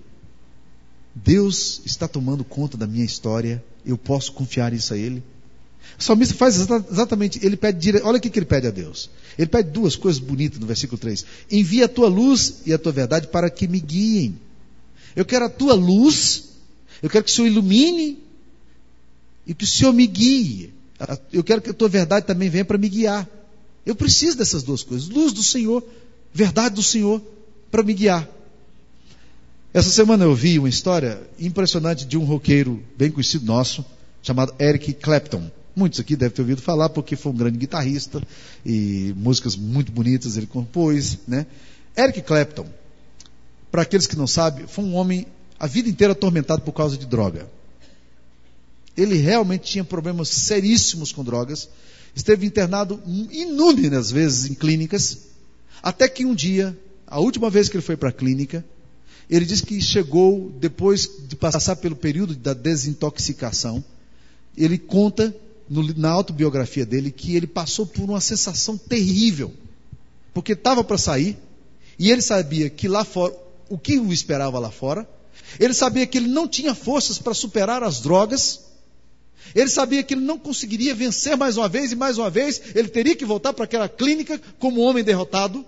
Deus 1.14 1.82
está 1.84 2.08
tomando 2.08 2.44
conta 2.44 2.76
da 2.76 2.86
minha 2.86 3.04
história, 3.04 3.62
eu 3.84 3.98
posso 3.98 4.32
confiar 4.32 4.72
isso 4.72 4.94
a 4.94 4.96
Ele. 4.96 5.22
O 5.98 6.02
salmista 6.02 6.34
faz 6.34 6.56
exatamente, 6.56 7.44
ele 7.44 7.56
pede, 7.56 7.78
dire... 7.78 8.00
olha 8.02 8.18
o 8.18 8.20
que 8.20 8.36
ele 8.36 8.46
pede 8.46 8.66
a 8.66 8.70
Deus. 8.70 9.10
Ele 9.38 9.48
pede 9.48 9.70
duas 9.70 9.96
coisas 9.96 10.20
bonitas 10.20 10.58
no 10.58 10.66
versículo 10.66 10.98
3. 10.98 11.24
Envia 11.50 11.86
a 11.86 11.88
tua 11.88 12.08
luz 12.08 12.62
e 12.66 12.72
a 12.72 12.78
tua 12.78 12.92
verdade 12.92 13.28
para 13.28 13.48
que 13.48 13.66
me 13.66 13.80
guiem. 13.80 14.38
Eu 15.16 15.24
quero 15.24 15.46
a 15.46 15.48
tua 15.48 15.74
luz, 15.74 16.44
eu 17.02 17.08
quero 17.08 17.24
que 17.24 17.30
o 17.30 17.34
Senhor 17.34 17.48
ilumine 17.48 18.18
e 19.46 19.54
que 19.54 19.64
o 19.64 19.66
Senhor 19.66 19.92
me 19.92 20.06
guie. 20.06 20.72
Eu 21.32 21.42
quero 21.42 21.62
que 21.62 21.70
a 21.70 21.74
tua 21.74 21.88
verdade 21.88 22.26
também 22.26 22.48
venha 22.48 22.64
para 22.64 22.78
me 22.78 22.88
guiar. 22.88 23.28
Eu 23.86 23.94
preciso 23.94 24.36
dessas 24.36 24.62
duas 24.62 24.82
coisas: 24.82 25.08
luz 25.08 25.32
do 25.32 25.42
Senhor, 25.42 25.82
verdade 26.32 26.74
do 26.74 26.82
Senhor, 26.82 27.22
para 27.70 27.82
me 27.82 27.94
guiar. 27.94 28.28
Essa 29.72 29.90
semana 29.90 30.24
eu 30.24 30.34
vi 30.34 30.58
uma 30.58 30.68
história 30.68 31.20
impressionante 31.38 32.06
de 32.06 32.16
um 32.16 32.24
roqueiro 32.24 32.82
bem 32.96 33.10
conhecido 33.10 33.44
nosso, 33.44 33.84
chamado 34.22 34.54
Eric 34.58 34.94
Clapton. 34.94 35.50
Muitos 35.76 36.00
aqui 36.00 36.16
devem 36.16 36.34
ter 36.34 36.40
ouvido 36.40 36.62
falar 36.62 36.88
porque 36.88 37.14
foi 37.14 37.32
um 37.32 37.36
grande 37.36 37.58
guitarrista 37.58 38.22
e 38.64 39.14
músicas 39.14 39.56
muito 39.56 39.92
bonitas 39.92 40.38
ele 40.38 40.46
compôs, 40.46 41.18
né? 41.28 41.46
Eric 41.96 42.22
Clapton, 42.22 42.66
para 43.70 43.82
aqueles 43.82 44.06
que 44.06 44.16
não 44.16 44.26
sabem, 44.26 44.66
foi 44.66 44.84
um 44.84 44.94
homem 44.94 45.26
a 45.60 45.66
vida 45.66 45.90
inteira 45.90 46.14
atormentado 46.14 46.62
por 46.62 46.72
causa 46.72 46.96
de 46.96 47.04
droga. 47.04 47.46
Ele 48.96 49.16
realmente 49.16 49.70
tinha 49.70 49.84
problemas 49.84 50.30
seríssimos 50.30 51.12
com 51.12 51.22
drogas, 51.22 51.68
esteve 52.14 52.46
internado 52.46 53.02
inúmeras 53.06 54.10
vezes 54.10 54.50
em 54.50 54.54
clínicas, 54.54 55.18
até 55.82 56.08
que 56.08 56.24
um 56.24 56.34
dia, 56.34 56.76
a 57.06 57.20
última 57.20 57.50
vez 57.50 57.68
que 57.68 57.76
ele 57.76 57.84
foi 57.84 57.98
para 57.98 58.08
a 58.08 58.12
clínica, 58.12 58.64
ele 59.28 59.44
diz 59.44 59.60
que 59.60 59.80
chegou, 59.80 60.50
depois 60.58 61.10
de 61.28 61.36
passar 61.36 61.76
pelo 61.76 61.94
período 61.94 62.34
da 62.34 62.54
desintoxicação, 62.54 63.84
ele 64.56 64.78
conta 64.78 65.34
no, 65.68 65.82
na 65.94 66.10
autobiografia 66.10 66.86
dele 66.86 67.10
que 67.10 67.36
ele 67.36 67.46
passou 67.46 67.86
por 67.86 68.04
uma 68.04 68.20
sensação 68.20 68.76
terrível. 68.78 69.52
Porque 70.32 70.52
estava 70.52 70.82
para 70.82 70.96
sair, 70.96 71.36
e 71.98 72.10
ele 72.10 72.22
sabia 72.22 72.70
que 72.70 72.88
lá 72.88 73.04
fora, 73.04 73.34
o 73.68 73.76
que 73.76 73.98
o 73.98 74.12
esperava 74.12 74.58
lá 74.58 74.70
fora, 74.70 75.06
ele 75.60 75.74
sabia 75.74 76.06
que 76.06 76.16
ele 76.16 76.28
não 76.28 76.48
tinha 76.48 76.74
forças 76.74 77.18
para 77.18 77.34
superar 77.34 77.82
as 77.82 78.00
drogas, 78.00 78.60
ele 79.54 79.68
sabia 79.68 80.02
que 80.02 80.14
ele 80.14 80.22
não 80.22 80.38
conseguiria 80.38 80.94
vencer 80.94 81.36
mais 81.36 81.56
uma 81.56 81.68
vez 81.68 81.92
e 81.92 81.96
mais 81.96 82.16
uma 82.16 82.30
vez, 82.30 82.60
ele 82.74 82.88
teria 82.88 83.14
que 83.14 83.24
voltar 83.24 83.52
para 83.52 83.64
aquela 83.64 83.88
clínica 83.88 84.40
como 84.58 84.80
um 84.80 84.84
homem 84.84 85.04
derrotado. 85.04 85.64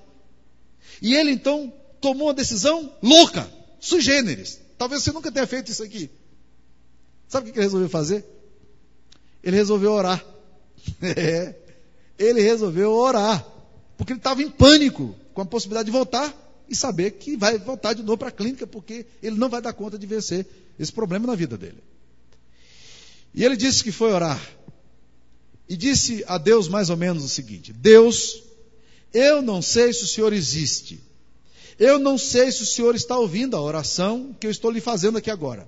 E 1.00 1.14
ele 1.14 1.30
então 1.30 1.72
tomou 2.00 2.28
uma 2.28 2.34
decisão 2.34 2.92
louca, 3.02 3.50
sui 3.78 4.00
generis. 4.00 4.60
Talvez 4.78 5.02
você 5.02 5.12
nunca 5.12 5.30
tenha 5.30 5.46
feito 5.46 5.70
isso 5.70 5.82
aqui. 5.82 6.10
Sabe 7.28 7.48
o 7.48 7.52
que 7.52 7.58
ele 7.58 7.64
resolveu 7.64 7.88
fazer? 7.88 8.24
Ele 9.42 9.56
resolveu 9.56 9.92
orar. 9.92 10.24
É, 11.02 11.54
ele 12.18 12.40
resolveu 12.40 12.90
orar. 12.92 13.46
Porque 13.96 14.12
ele 14.12 14.20
estava 14.20 14.42
em 14.42 14.50
pânico 14.50 15.14
com 15.34 15.42
a 15.42 15.46
possibilidade 15.46 15.86
de 15.86 15.92
voltar 15.92 16.34
e 16.68 16.74
saber 16.74 17.12
que 17.12 17.36
vai 17.36 17.58
voltar 17.58 17.92
de 17.92 18.02
novo 18.02 18.18
para 18.18 18.28
a 18.28 18.32
clínica, 18.32 18.66
porque 18.66 19.04
ele 19.22 19.36
não 19.36 19.48
vai 19.48 19.60
dar 19.60 19.72
conta 19.72 19.98
de 19.98 20.06
vencer 20.06 20.46
esse 20.78 20.92
problema 20.92 21.26
na 21.26 21.34
vida 21.34 21.58
dele. 21.58 21.82
E 23.34 23.44
ele 23.44 23.56
disse 23.56 23.84
que 23.84 23.92
foi 23.92 24.12
orar. 24.12 24.40
E 25.68 25.76
disse 25.76 26.24
a 26.26 26.38
Deus 26.38 26.68
mais 26.68 26.90
ou 26.90 26.96
menos 26.96 27.22
o 27.24 27.28
seguinte: 27.28 27.72
Deus, 27.72 28.42
eu 29.12 29.42
não 29.42 29.60
sei 29.60 29.92
se 29.92 30.04
o 30.04 30.06
Senhor 30.06 30.32
existe. 30.32 31.00
Eu 31.80 31.98
não 31.98 32.18
sei 32.18 32.52
se 32.52 32.62
o 32.62 32.66
senhor 32.66 32.94
está 32.94 33.16
ouvindo 33.16 33.56
a 33.56 33.60
oração 33.60 34.36
que 34.38 34.46
eu 34.46 34.50
estou 34.50 34.70
lhe 34.70 34.82
fazendo 34.82 35.16
aqui 35.16 35.30
agora. 35.30 35.66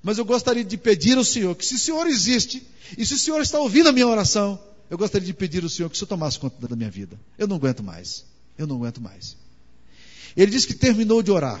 Mas 0.00 0.16
eu 0.16 0.24
gostaria 0.24 0.62
de 0.62 0.76
pedir 0.78 1.18
ao 1.18 1.24
Senhor 1.24 1.56
que, 1.56 1.66
se 1.66 1.74
o 1.74 1.78
Senhor 1.78 2.06
existe, 2.06 2.64
e 2.96 3.04
se 3.04 3.14
o 3.14 3.18
Senhor 3.18 3.40
está 3.40 3.58
ouvindo 3.58 3.88
a 3.88 3.92
minha 3.92 4.06
oração, 4.06 4.60
eu 4.88 4.96
gostaria 4.96 5.26
de 5.26 5.34
pedir 5.34 5.64
ao 5.64 5.68
Senhor 5.68 5.88
que 5.88 5.96
o 5.96 5.98
Senhor 5.98 6.06
tomasse 6.06 6.38
conta 6.38 6.68
da 6.68 6.76
minha 6.76 6.88
vida. 6.88 7.18
Eu 7.36 7.48
não 7.48 7.56
aguento 7.56 7.82
mais. 7.82 8.24
Eu 8.56 8.64
não 8.68 8.76
aguento 8.76 9.00
mais. 9.00 9.36
Ele 10.36 10.52
disse 10.52 10.68
que 10.68 10.74
terminou 10.74 11.20
de 11.20 11.32
orar 11.32 11.60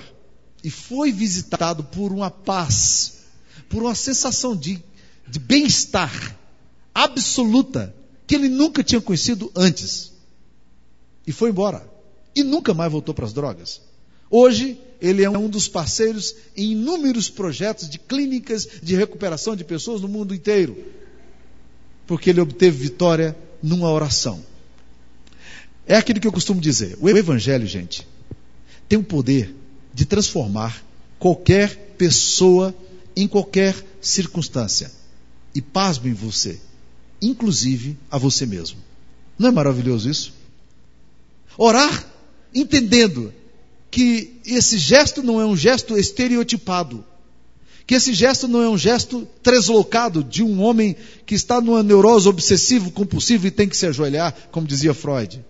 e 0.62 0.70
foi 0.70 1.10
visitado 1.10 1.82
por 1.82 2.12
uma 2.12 2.30
paz, 2.30 3.24
por 3.68 3.82
uma 3.82 3.94
sensação 3.96 4.54
de, 4.54 4.80
de 5.26 5.40
bem-estar 5.40 6.38
absoluta 6.94 7.92
que 8.24 8.36
ele 8.36 8.48
nunca 8.48 8.84
tinha 8.84 9.00
conhecido 9.00 9.50
antes. 9.56 10.12
E 11.26 11.32
foi 11.32 11.50
embora 11.50 11.97
e 12.34 12.42
nunca 12.42 12.74
mais 12.74 12.90
voltou 12.90 13.14
para 13.14 13.24
as 13.24 13.32
drogas. 13.32 13.80
Hoje, 14.30 14.78
ele 15.00 15.22
é 15.22 15.30
um 15.30 15.48
dos 15.48 15.68
parceiros 15.68 16.34
em 16.56 16.72
inúmeros 16.72 17.30
projetos 17.30 17.88
de 17.88 17.98
clínicas 17.98 18.68
de 18.82 18.94
recuperação 18.94 19.56
de 19.56 19.64
pessoas 19.64 20.00
no 20.00 20.08
mundo 20.08 20.34
inteiro, 20.34 20.76
porque 22.06 22.30
ele 22.30 22.40
obteve 22.40 22.76
vitória 22.76 23.36
numa 23.62 23.90
oração. 23.90 24.44
É 25.86 25.96
aquilo 25.96 26.20
que 26.20 26.26
eu 26.26 26.32
costumo 26.32 26.60
dizer: 26.60 26.98
o 27.00 27.08
Evangelho, 27.08 27.66
gente, 27.66 28.06
tem 28.88 28.98
o 28.98 29.04
poder 29.04 29.54
de 29.94 30.04
transformar 30.04 30.84
qualquer 31.18 31.94
pessoa 31.96 32.74
em 33.16 33.26
qualquer 33.26 33.74
circunstância. 34.00 34.92
E 35.54 35.62
pasme 35.62 36.12
você, 36.12 36.60
inclusive 37.20 37.96
a 38.10 38.18
você 38.18 38.44
mesmo. 38.44 38.78
Não 39.38 39.48
é 39.48 39.52
maravilhoso 39.52 40.10
isso? 40.10 40.34
Orar 41.56 42.06
entendendo 42.60 43.32
que 43.90 44.40
esse 44.44 44.78
gesto 44.78 45.22
não 45.22 45.40
é 45.40 45.46
um 45.46 45.56
gesto 45.56 45.96
estereotipado, 45.96 47.04
que 47.86 47.94
esse 47.94 48.12
gesto 48.12 48.46
não 48.46 48.62
é 48.62 48.68
um 48.68 48.76
gesto 48.76 49.26
translocado 49.42 50.22
de 50.22 50.42
um 50.42 50.60
homem 50.62 50.94
que 51.24 51.34
está 51.34 51.60
numa 51.60 51.82
neurose 51.82 52.28
obsessivo 52.28 52.90
compulsivo 52.90 53.46
e 53.46 53.50
tem 53.50 53.68
que 53.68 53.76
se 53.76 53.86
ajoelhar, 53.86 54.34
como 54.50 54.66
dizia 54.66 54.92
Freud. 54.92 55.42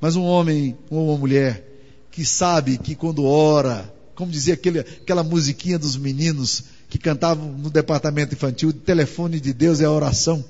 Mas 0.00 0.16
um 0.16 0.24
homem 0.24 0.76
ou 0.90 1.08
uma 1.08 1.16
mulher 1.18 1.64
que 2.10 2.24
sabe 2.24 2.76
que 2.76 2.96
quando 2.96 3.24
ora, 3.24 3.92
como 4.16 4.32
dizia 4.32 4.54
aquele, 4.54 4.80
aquela 4.80 5.22
musiquinha 5.22 5.78
dos 5.78 5.96
meninos 5.96 6.64
que 6.88 6.98
cantavam 6.98 7.52
no 7.52 7.70
departamento 7.70 8.34
infantil, 8.34 8.72
telefone 8.72 9.38
de 9.38 9.52
Deus 9.52 9.80
é 9.80 9.84
a 9.84 9.92
oração. 9.92 10.44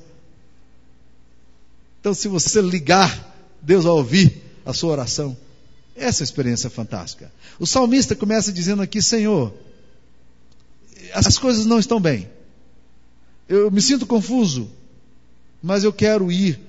Então, 2.01 2.14
se 2.14 2.29
você 2.29 2.62
ligar, 2.62 3.37
Deus 3.61 3.85
vai 3.85 3.92
ouvir 3.92 4.42
a 4.64 4.73
sua 4.73 4.92
oração. 4.92 5.37
Essa 5.99 6.23
é 6.23 6.25
experiência 6.25 6.71
fantástica. 6.71 7.33
O 7.59 7.67
salmista 7.67 8.15
começa 8.15 8.53
dizendo 8.53 8.83
aqui: 8.83 9.03
Senhor, 9.03 9.53
as 11.13 11.39
coisas 11.39 11.67
não 11.67 11.79
estão 11.79 12.01
bem. 12.01 12.29
Eu 13.49 13.71
me 13.71 13.81
sinto 13.81 14.07
confuso, 14.07 14.71
mas 15.63 15.85
eu 15.85 15.93
quero 15.93 16.31
ir 16.31 16.61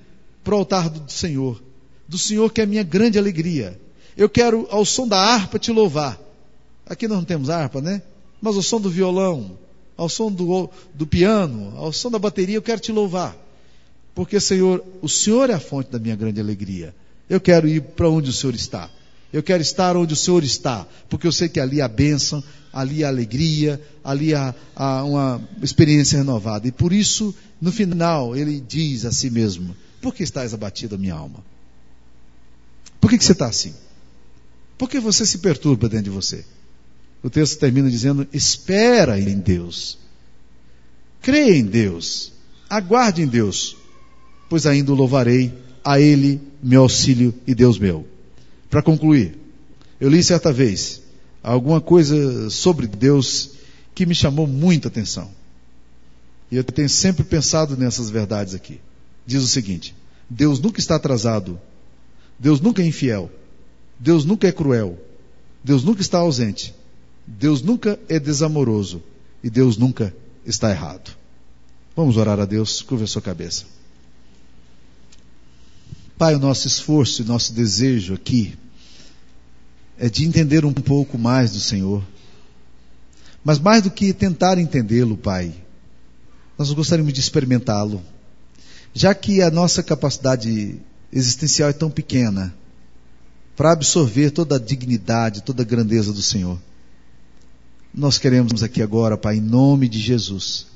para 0.43 0.55
o 0.55 0.59
altar 0.59 0.89
do 0.89 1.11
Senhor, 1.11 1.61
do 2.07 2.17
Senhor 2.17 2.51
que 2.51 2.61
é 2.61 2.63
a 2.63 2.67
minha 2.67 2.83
grande 2.83 3.17
alegria. 3.17 3.79
Eu 4.17 4.29
quero, 4.29 4.67
ao 4.69 4.83
som 4.83 5.07
da 5.07 5.17
harpa, 5.17 5.59
te 5.59 5.71
louvar. 5.71 6.19
Aqui 6.85 7.07
nós 7.07 7.17
não 7.17 7.25
temos 7.25 7.49
harpa, 7.49 7.81
né? 7.81 8.01
Mas 8.41 8.55
ao 8.55 8.61
som 8.61 8.81
do 8.81 8.89
violão, 8.89 9.57
ao 9.95 10.09
som 10.09 10.31
do, 10.31 10.69
do 10.93 11.05
piano, 11.05 11.73
ao 11.77 11.93
som 11.93 12.09
da 12.09 12.17
bateria, 12.17 12.55
eu 12.55 12.61
quero 12.61 12.81
te 12.81 12.91
louvar. 12.91 13.37
Porque, 14.15 14.39
Senhor, 14.39 14.83
o 15.01 15.07
Senhor 15.07 15.49
é 15.49 15.53
a 15.53 15.59
fonte 15.59 15.91
da 15.91 15.99
minha 15.99 16.15
grande 16.15 16.41
alegria. 16.41 16.95
Eu 17.29 17.39
quero 17.39 17.67
ir 17.67 17.81
para 17.81 18.09
onde 18.09 18.29
o 18.29 18.33
Senhor 18.33 18.55
está. 18.55 18.89
Eu 19.31 19.43
quero 19.43 19.61
estar 19.61 19.95
onde 19.95 20.13
o 20.13 20.17
Senhor 20.17 20.43
está, 20.43 20.87
porque 21.07 21.27
eu 21.27 21.31
sei 21.31 21.47
que 21.47 21.59
ali 21.59 21.81
há 21.81 21.87
bênção, 21.87 22.43
ali 22.73 23.03
há 23.03 23.07
alegria, 23.07 23.81
ali 24.03 24.33
há, 24.33 24.55
há 24.75 25.03
uma 25.03 25.41
experiência 25.61 26.17
renovada. 26.17 26.67
E 26.67 26.71
por 26.71 26.91
isso, 26.91 27.33
no 27.61 27.71
final, 27.71 28.35
ele 28.35 28.59
diz 28.59 29.05
a 29.05 29.11
si 29.11 29.29
mesmo: 29.29 29.75
Por 30.01 30.15
que 30.15 30.23
estás 30.23 30.53
abatido, 30.53 30.97
minha 30.97 31.13
alma? 31.13 31.43
Por 32.99 33.09
que, 33.09 33.17
que 33.17 33.23
você 33.23 33.33
está 33.33 33.47
assim? 33.47 33.73
Por 34.77 34.89
que 34.89 34.99
você 34.99 35.25
se 35.25 35.39
perturba 35.39 35.87
dentro 35.87 36.05
de 36.05 36.09
você? 36.09 36.43
O 37.21 37.29
texto 37.29 37.59
termina 37.59 37.89
dizendo: 37.89 38.27
Espera 38.33 39.19
em 39.19 39.37
Deus, 39.37 39.97
creia 41.21 41.55
em 41.55 41.65
Deus, 41.65 42.31
aguarde 42.67 43.21
em 43.21 43.27
Deus, 43.27 43.75
pois 44.49 44.65
ainda 44.65 44.91
o 44.91 44.95
louvarei, 44.95 45.53
a 45.83 45.99
Ele 45.99 46.41
meu 46.63 46.81
auxílio 46.81 47.33
e 47.45 47.53
Deus 47.53 47.77
meu. 47.77 48.07
Para 48.69 48.83
concluir, 48.83 49.37
eu 49.99 50.09
li 50.09 50.23
certa 50.23 50.53
vez 50.53 51.01
alguma 51.41 51.81
coisa 51.81 52.49
sobre 52.49 52.87
Deus 52.87 53.51
que 53.95 54.05
me 54.05 54.13
chamou 54.13 54.45
muita 54.45 54.87
atenção. 54.87 55.29
E 56.51 56.55
eu 56.55 56.63
tenho 56.63 56.89
sempre 56.89 57.23
pensado 57.23 57.75
nessas 57.75 58.09
verdades 58.09 58.53
aqui. 58.53 58.79
Diz 59.25 59.43
o 59.43 59.47
seguinte: 59.47 59.95
Deus 60.29 60.59
nunca 60.59 60.79
está 60.79 60.95
atrasado, 60.95 61.59
Deus 62.37 62.61
nunca 62.61 62.81
é 62.81 62.85
infiel, 62.85 63.31
Deus 63.99 64.25
nunca 64.25 64.47
é 64.47 64.51
cruel, 64.51 64.97
Deus 65.63 65.83
nunca 65.83 66.01
está 66.01 66.19
ausente, 66.19 66.73
Deus 67.25 67.61
nunca 67.61 67.99
é 68.07 68.19
desamoroso 68.19 69.03
e 69.43 69.49
Deus 69.49 69.77
nunca 69.77 70.13
está 70.45 70.69
errado. 70.71 71.15
Vamos 71.95 72.17
orar 72.17 72.39
a 72.39 72.45
Deus, 72.45 72.81
curva 72.81 73.03
a 73.03 73.07
sua 73.07 73.21
cabeça. 73.21 73.65
Pai, 76.19 76.35
o 76.35 76.39
nosso 76.39 76.67
esforço 76.67 77.21
e 77.21 77.25
nosso 77.25 77.53
desejo 77.53 78.13
aqui 78.13 78.53
é 79.97 80.09
de 80.09 80.25
entender 80.25 80.65
um 80.65 80.73
pouco 80.73 81.17
mais 81.17 81.53
do 81.53 81.61
Senhor. 81.61 82.03
Mas 83.41 83.57
mais 83.57 83.83
do 83.83 83.89
que 83.89 84.11
tentar 84.11 84.57
entendê-lo, 84.57 85.15
Pai, 85.15 85.53
nós 86.57 86.73
gostaríamos 86.73 87.13
de 87.13 87.21
experimentá-lo. 87.21 88.03
Já 88.93 89.15
que 89.15 89.41
a 89.41 89.49
nossa 89.49 89.81
capacidade 89.81 90.81
existencial 91.09 91.69
é 91.69 91.73
tão 91.73 91.89
pequena 91.89 92.53
para 93.55 93.71
absorver 93.71 94.31
toda 94.31 94.57
a 94.57 94.59
dignidade, 94.59 95.41
toda 95.41 95.63
a 95.63 95.65
grandeza 95.65 96.11
do 96.11 96.21
Senhor. 96.21 96.59
Nós 97.93 98.17
queremos 98.17 98.61
aqui 98.61 98.81
agora, 98.81 99.17
Pai, 99.17 99.37
em 99.37 99.41
nome 99.41 99.87
de 99.87 99.99
Jesus, 99.99 100.67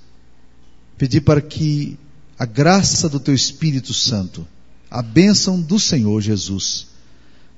pedir 0.98 1.20
para 1.20 1.42
que 1.42 2.00
a 2.40 2.46
graça 2.46 3.10
do 3.10 3.20
Teu 3.20 3.36
Espírito 3.36 3.94
Santo 3.94 4.48
a 4.94 5.02
bênção 5.02 5.60
do 5.60 5.80
Senhor 5.80 6.22
Jesus 6.22 6.86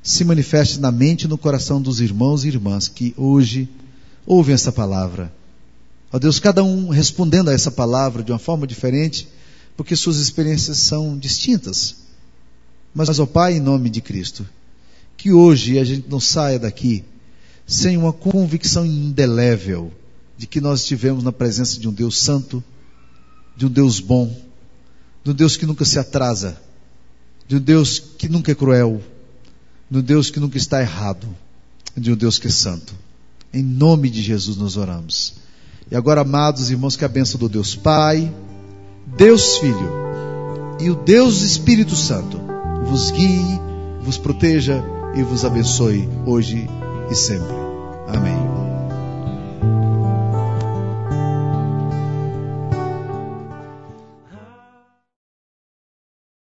se 0.02 0.24
manifeste 0.24 0.80
na 0.80 0.90
mente 0.90 1.24
e 1.24 1.28
no 1.28 1.38
coração 1.38 1.82
dos 1.82 2.00
irmãos 2.00 2.46
e 2.46 2.48
irmãs 2.48 2.88
que 2.88 3.14
hoje 3.18 3.68
ouvem 4.26 4.56
essa 4.56 4.72
palavra. 4.72 5.34
Ó 6.14 6.18
Deus, 6.18 6.40
cada 6.40 6.64
um 6.64 6.88
respondendo 6.88 7.50
a 7.50 7.54
essa 7.54 7.70
palavra 7.70 8.24
de 8.24 8.32
uma 8.32 8.40
forma 8.40 8.66
diferente, 8.66 9.28
porque 9.76 9.98
suas 9.98 10.16
experiências 10.16 10.78
são 10.78 11.18
distintas. 11.18 11.98
Mas, 12.94 13.20
ó 13.20 13.26
Pai, 13.26 13.56
em 13.56 13.60
nome 13.60 13.90
de 13.90 14.00
Cristo, 14.00 14.48
que 15.18 15.34
hoje 15.34 15.78
a 15.78 15.84
gente 15.84 16.08
não 16.08 16.22
saia 16.22 16.58
daqui 16.58 17.04
sem 17.68 17.98
uma 17.98 18.14
convicção 18.14 18.86
indelével 18.86 19.92
de 20.38 20.48
que 20.48 20.62
nós 20.62 20.84
estivemos 20.84 21.22
na 21.22 21.34
presença 21.34 21.82
de 21.82 21.90
um 21.90 21.92
Deus 21.92 22.18
santo, 22.18 22.64
de 23.58 23.66
um 23.66 23.70
Deus 23.70 24.00
bom, 24.00 24.34
de 25.22 25.32
um 25.32 25.34
Deus 25.34 25.58
que 25.58 25.66
nunca 25.66 25.84
se 25.84 26.00
atrasa, 26.00 26.64
de 27.48 27.58
um 27.58 27.60
Deus 27.60 28.00
que 28.00 28.28
nunca 28.28 28.52
é 28.52 28.56
cruel, 28.56 29.02
de 29.90 30.00
um 30.00 30.02
Deus 30.02 30.30
que 30.30 30.40
nunca 30.40 30.58
está 30.58 30.82
errado, 30.82 31.28
de 31.96 32.12
um 32.12 32.16
Deus 32.16 32.40
que 32.40 32.48
é 32.48 32.52
santo. 32.52 32.94
Em 33.54 33.64
nome 33.64 34.10
de 34.10 34.22
Jesus 34.22 34.58
nós 34.58 34.78
oramos. 34.78 35.36
E 35.90 35.96
agora, 35.96 36.22
amados 36.22 36.72
irmãos, 36.72 36.96
que 36.96 37.06
a 37.06 37.10
bênção 37.10 37.40
do 37.40 37.48
Deus 37.48 37.76
Pai, 37.76 38.34
Deus 39.06 39.58
Filho 39.58 39.92
e 40.80 40.90
o 40.90 40.96
Deus 40.96 41.42
Espírito 41.42 41.96
Santo 41.96 42.42
vos 42.86 43.12
guie, 43.12 43.60
vos 44.02 44.18
proteja 44.18 44.84
e 45.16 45.24
vos 45.24 45.46
abençoe 45.46 46.10
hoje 46.26 46.68
e 47.10 47.16
sempre. 47.16 47.56
Amém. 48.08 48.45